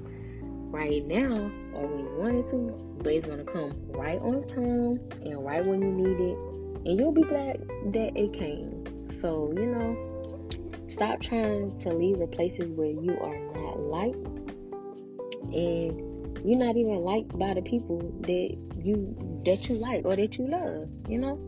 right 0.72 1.06
now 1.06 1.52
or 1.74 1.88
when 1.88 2.00
you 2.00 2.16
want 2.18 2.36
it 2.36 2.48
to, 2.50 2.98
but 3.00 3.12
it's 3.12 3.26
gonna 3.26 3.44
come 3.44 3.74
right 3.90 4.20
on 4.20 4.46
time 4.46 5.00
and 5.22 5.44
right 5.44 5.66
when 5.66 5.82
you 5.82 5.92
need 5.92 6.20
it, 6.20 6.38
and 6.88 6.98
you'll 6.98 7.12
be 7.12 7.24
glad 7.24 7.68
that 7.92 8.16
it 8.16 8.32
came. 8.32 8.86
So 9.20 9.52
you 9.54 9.66
know, 9.66 10.48
stop 10.88 11.22
trying 11.22 11.78
to 11.80 11.90
leave 11.90 12.20
the 12.20 12.28
places 12.28 12.70
where 12.70 12.88
you 12.88 13.18
are 13.20 13.38
not 13.54 13.86
liked 13.86 14.16
and 15.54 16.16
you're 16.46 16.60
not 16.60 16.78
even 16.78 16.98
liked 16.98 17.38
by 17.38 17.54
the 17.54 17.62
people 17.62 18.00
that 18.22 18.75
you 18.86 19.42
that 19.46 19.68
you 19.70 19.76
like 19.76 20.06
or 20.06 20.16
that 20.16 20.38
you 20.38 20.48
love, 20.48 20.90
you 21.08 21.18
know? 21.18 21.40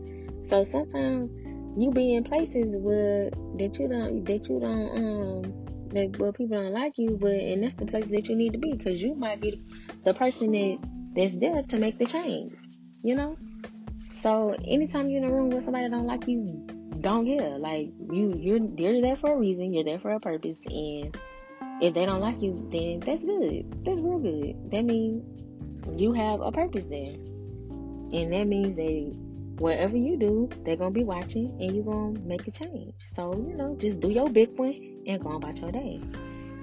So 0.48 0.64
sometimes 0.64 1.30
you 1.76 1.90
be 1.90 2.14
in 2.14 2.24
places 2.24 2.74
where 2.76 3.30
that 3.58 3.78
you 3.78 3.88
don't 3.88 4.24
that 4.24 4.48
you 4.48 4.60
don't 4.60 4.98
um 4.98 5.68
that 5.90 6.18
well 6.18 6.32
people 6.32 6.56
don't 6.56 6.72
like 6.72 6.98
you, 6.98 7.16
but 7.20 7.32
and 7.32 7.62
that's 7.62 7.74
the 7.74 7.86
place 7.86 8.06
that 8.06 8.28
you 8.28 8.36
need 8.36 8.52
to 8.52 8.58
be 8.58 8.74
because 8.74 9.00
you 9.00 9.14
might 9.14 9.40
be 9.40 9.62
the 10.04 10.14
person 10.14 10.52
that 10.52 10.78
that's 11.14 11.36
there 11.36 11.62
to 11.62 11.78
make 11.78 11.98
the 11.98 12.06
change, 12.06 12.52
you 13.02 13.14
know. 13.14 13.36
So 14.22 14.56
anytime 14.66 15.08
you're 15.08 15.22
in 15.22 15.30
a 15.30 15.32
room 15.32 15.50
where 15.50 15.60
somebody 15.60 15.88
don't 15.88 16.06
like 16.06 16.26
you, 16.26 16.66
don't 17.00 17.26
care. 17.26 17.58
Like 17.58 17.88
you, 18.10 18.34
you're 18.36 18.58
you're 18.76 19.00
there 19.00 19.16
for 19.16 19.32
a 19.32 19.36
reason. 19.36 19.72
You're 19.72 19.84
there 19.84 20.00
for 20.00 20.12
a 20.12 20.20
purpose, 20.20 20.58
and 20.66 21.16
if 21.80 21.94
they 21.94 22.06
don't 22.06 22.20
like 22.20 22.42
you, 22.42 22.68
then 22.72 23.00
that's 23.00 23.24
good. 23.24 23.84
That's 23.84 24.00
real 24.00 24.18
good. 24.18 24.70
That 24.72 24.84
means 24.84 25.24
you 25.96 26.12
have 26.12 26.40
a 26.40 26.52
purpose 26.52 26.84
there. 26.84 27.14
And 28.10 28.32
that 28.32 28.46
means 28.46 28.76
that 28.76 29.16
whatever 29.58 29.96
you 29.96 30.16
do, 30.16 30.48
they're 30.64 30.76
gonna 30.76 30.90
be 30.90 31.04
watching 31.04 31.56
and 31.60 31.74
you're 31.74 31.84
gonna 31.84 32.18
make 32.20 32.46
a 32.46 32.50
change. 32.50 32.94
So, 33.14 33.34
you 33.34 33.56
know, 33.56 33.76
just 33.78 34.00
do 34.00 34.08
your 34.10 34.28
big 34.28 34.56
one 34.58 34.74
and 35.06 35.22
go 35.22 35.30
on 35.30 35.36
about 35.36 35.58
your 35.58 35.72
day. 35.72 36.00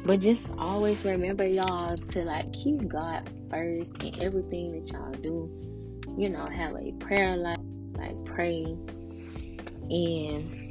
But 0.05 0.19
just 0.19 0.47
always 0.57 1.03
remember 1.03 1.45
y'all 1.45 1.97
to 1.97 2.23
like 2.23 2.51
keep 2.53 2.87
God 2.87 3.29
first 3.49 3.91
in 4.03 4.21
everything 4.21 4.71
that 4.73 4.91
y'all 4.91 5.11
do. 5.11 5.49
You 6.17 6.29
know, 6.29 6.45
have 6.45 6.75
a 6.75 6.91
prayer 6.99 7.35
life, 7.35 7.57
like 7.97 8.23
pray 8.25 8.77
and 9.89 10.64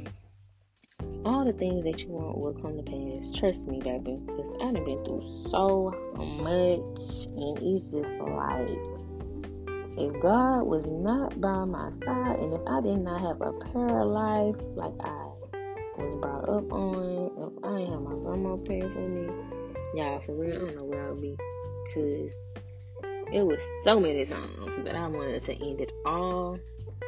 all 1.25 1.43
the 1.43 1.53
things 1.53 1.83
that 1.85 2.01
you 2.01 2.09
want 2.09 2.37
will 2.37 2.53
come 2.53 2.77
to 2.77 2.83
pass. 2.83 3.39
Trust 3.39 3.61
me, 3.61 3.79
baby, 3.79 4.19
because 4.25 4.49
I 4.61 4.71
done 4.71 4.85
been 4.85 5.03
through 5.03 5.47
so 5.49 5.91
much, 6.15 7.27
and 7.35 7.57
it's 7.61 7.91
just 7.91 8.19
like 8.19 8.69
if 9.97 10.21
God 10.21 10.63
was 10.63 10.85
not 10.85 11.39
by 11.41 11.65
my 11.65 11.89
side, 11.89 12.37
and 12.37 12.53
if 12.53 12.61
I 12.67 12.81
did 12.81 12.99
not 12.99 13.21
have 13.21 13.41
a 13.41 13.53
prayer 13.71 14.05
life 14.05 14.55
like 14.75 14.93
I 15.01 15.27
was 15.97 16.15
brought 16.21 16.47
up 16.47 16.71
on, 16.71 17.31
if 17.37 17.63
I 17.63 17.79
ain't 17.79 17.89
have 17.89 18.01
my 18.01 18.13
grandma 18.15 18.57
praying 18.57 18.93
for 18.93 18.99
me, 18.99 19.33
y'all, 19.95 20.19
for 20.19 20.33
real, 20.33 20.55
I 20.55 20.65
don't 20.65 20.75
know 20.75 20.83
where 20.83 21.07
I'll 21.07 21.15
be, 21.15 21.35
because 21.85 22.35
it 23.31 23.45
was 23.45 23.63
so 23.83 23.99
many 23.99 24.25
times 24.25 24.83
that 24.83 24.95
I 24.95 25.07
wanted 25.07 25.43
to 25.45 25.53
end 25.53 25.81
it 25.81 25.91
all 26.05 26.59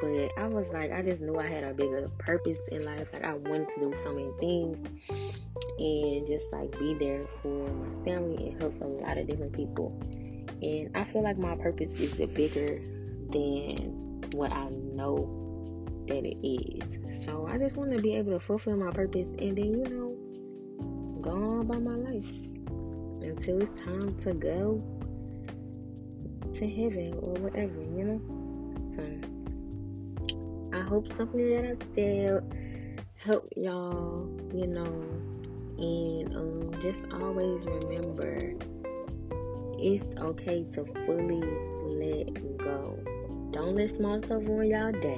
But 0.02 0.32
I 0.38 0.48
was 0.48 0.70
like, 0.70 0.92
I 0.92 1.02
just 1.02 1.22
knew 1.22 1.38
I 1.38 1.48
had 1.48 1.64
a 1.64 1.74
bigger 1.74 2.08
purpose 2.20 2.60
in 2.72 2.86
life. 2.86 3.08
Like 3.14 3.24
I 3.24 3.34
wanted 3.34 3.70
to 3.76 3.80
do 3.80 3.94
so 4.04 4.14
many 4.14 4.32
things 4.40 4.80
and 5.80 6.28
just 6.28 6.52
like 6.52 6.78
be 6.78 6.94
there 6.94 7.24
for 7.42 7.68
my 7.68 8.06
family 8.06 8.50
and 8.50 8.62
help 8.62 8.80
a 8.82 8.86
lot 8.86 9.18
of 9.18 9.28
different 9.28 9.54
people. 9.54 10.00
And 10.62 10.96
I 10.96 11.04
feel 11.04 11.24
like 11.24 11.38
my 11.38 11.56
purpose 11.56 12.00
is 12.00 12.14
bigger 12.16 12.80
than 13.30 14.22
what 14.34 14.52
I 14.52 14.70
know 14.70 15.32
that 16.08 16.26
it 16.26 16.38
is. 16.46 17.00
So 17.26 17.48
I 17.48 17.58
just 17.58 17.76
want 17.76 17.92
to 17.92 18.02
be 18.02 18.16
able 18.16 18.32
to 18.34 18.40
fulfill 18.40 18.78
my 18.78 18.92
purpose 18.92 19.28
and 19.28 19.58
then, 19.58 19.66
you 19.66 19.84
know, 19.84 21.22
go 21.22 21.32
on 21.32 21.68
by 21.68 21.78
my 21.78 21.96
life 21.96 22.26
until 23.22 23.62
it's 23.62 23.82
time 23.82 24.16
to 24.20 24.34
go 24.34 24.82
to 26.54 26.68
heaven 26.68 27.20
or 27.24 27.34
whatever, 27.36 27.82
you 27.82 28.04
know? 28.04 28.22
So 28.96 29.37
I 30.78 30.82
hope 30.82 31.12
something 31.18 31.50
that 31.50 31.66
I 31.66 31.96
said 31.96 33.04
help 33.16 33.50
y'all, 33.56 34.30
you 34.54 34.68
know, 34.68 34.86
and 35.80 36.36
um, 36.36 36.82
just 36.84 37.08
always 37.24 37.66
remember 37.66 38.54
it's 39.80 40.06
okay 40.18 40.66
to 40.74 40.86
fully 41.06 41.42
let 41.84 42.58
go. 42.60 43.00
Don't 43.52 43.76
let 43.76 43.90
small 43.90 44.20
stuff 44.20 44.44
ruin 44.46 44.70
y'all 44.70 44.92
day. 44.92 45.18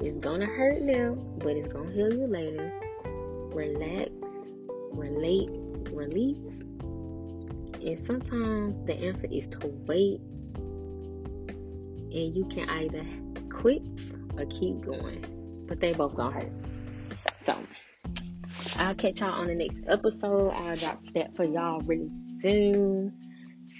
It's 0.00 0.16
gonna 0.16 0.46
hurt 0.46 0.82
now, 0.82 1.14
but 1.38 1.56
it's 1.56 1.68
gonna 1.68 1.92
heal 1.92 2.12
you 2.12 2.26
later. 2.26 2.72
Relax, 3.52 4.10
relate, 4.90 5.50
release. 5.92 6.40
And 7.80 8.06
sometimes 8.06 8.82
the 8.86 8.94
answer 8.94 9.28
is 9.30 9.46
to 9.48 9.68
wait. 9.86 10.20
And 12.12 12.34
you 12.34 12.44
can 12.50 12.68
either 12.68 13.06
quit 13.50 13.82
or 14.38 14.46
keep 14.46 14.80
going. 14.84 15.24
But 15.68 15.80
they 15.80 15.92
both 15.92 16.16
gonna 16.16 16.40
hurt. 16.40 16.52
So 17.44 17.56
I'll 18.76 18.94
catch 18.94 19.20
y'all 19.20 19.32
on 19.32 19.46
the 19.46 19.54
next 19.54 19.82
episode. 19.86 20.50
I'll 20.50 20.76
drop 20.76 21.00
that 21.14 21.36
for 21.36 21.44
y'all 21.44 21.80
really 21.82 22.10
soon. 22.40 23.12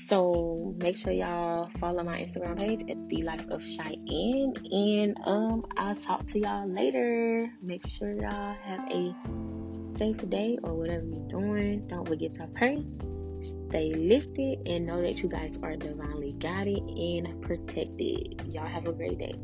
So 0.06 0.74
make 0.78 0.96
sure 0.96 1.12
y'all 1.12 1.68
follow 1.78 2.04
my 2.04 2.20
Instagram 2.20 2.58
page 2.58 2.82
at 2.88 3.08
the 3.08 3.22
life 3.22 3.44
of 3.50 3.60
Shian. 3.62 4.56
And 4.72 5.16
um 5.24 5.66
I'll 5.76 5.94
talk 5.94 6.26
to 6.28 6.38
y'all 6.38 6.68
later. 6.68 7.50
Make 7.62 7.86
sure 7.86 8.12
y'all 8.12 8.54
have 8.64 8.88
a 8.90 9.14
safe 9.96 10.28
day 10.30 10.58
or 10.62 10.74
whatever 10.74 11.04
you're 11.04 11.28
doing. 11.28 11.86
Don't 11.88 12.06
forget 12.06 12.34
to 12.34 12.46
pray. 12.54 12.84
Stay 13.42 13.92
lifted 13.94 14.66
and 14.66 14.86
know 14.86 15.00
that 15.00 15.22
you 15.22 15.28
guys 15.28 15.58
are 15.62 15.74
divinely 15.74 16.34
guided 16.38 16.82
and 16.82 17.40
protected. 17.42 18.42
Y'all 18.52 18.66
have 18.66 18.86
a 18.86 18.92
great 18.92 19.18
day. 19.18 19.34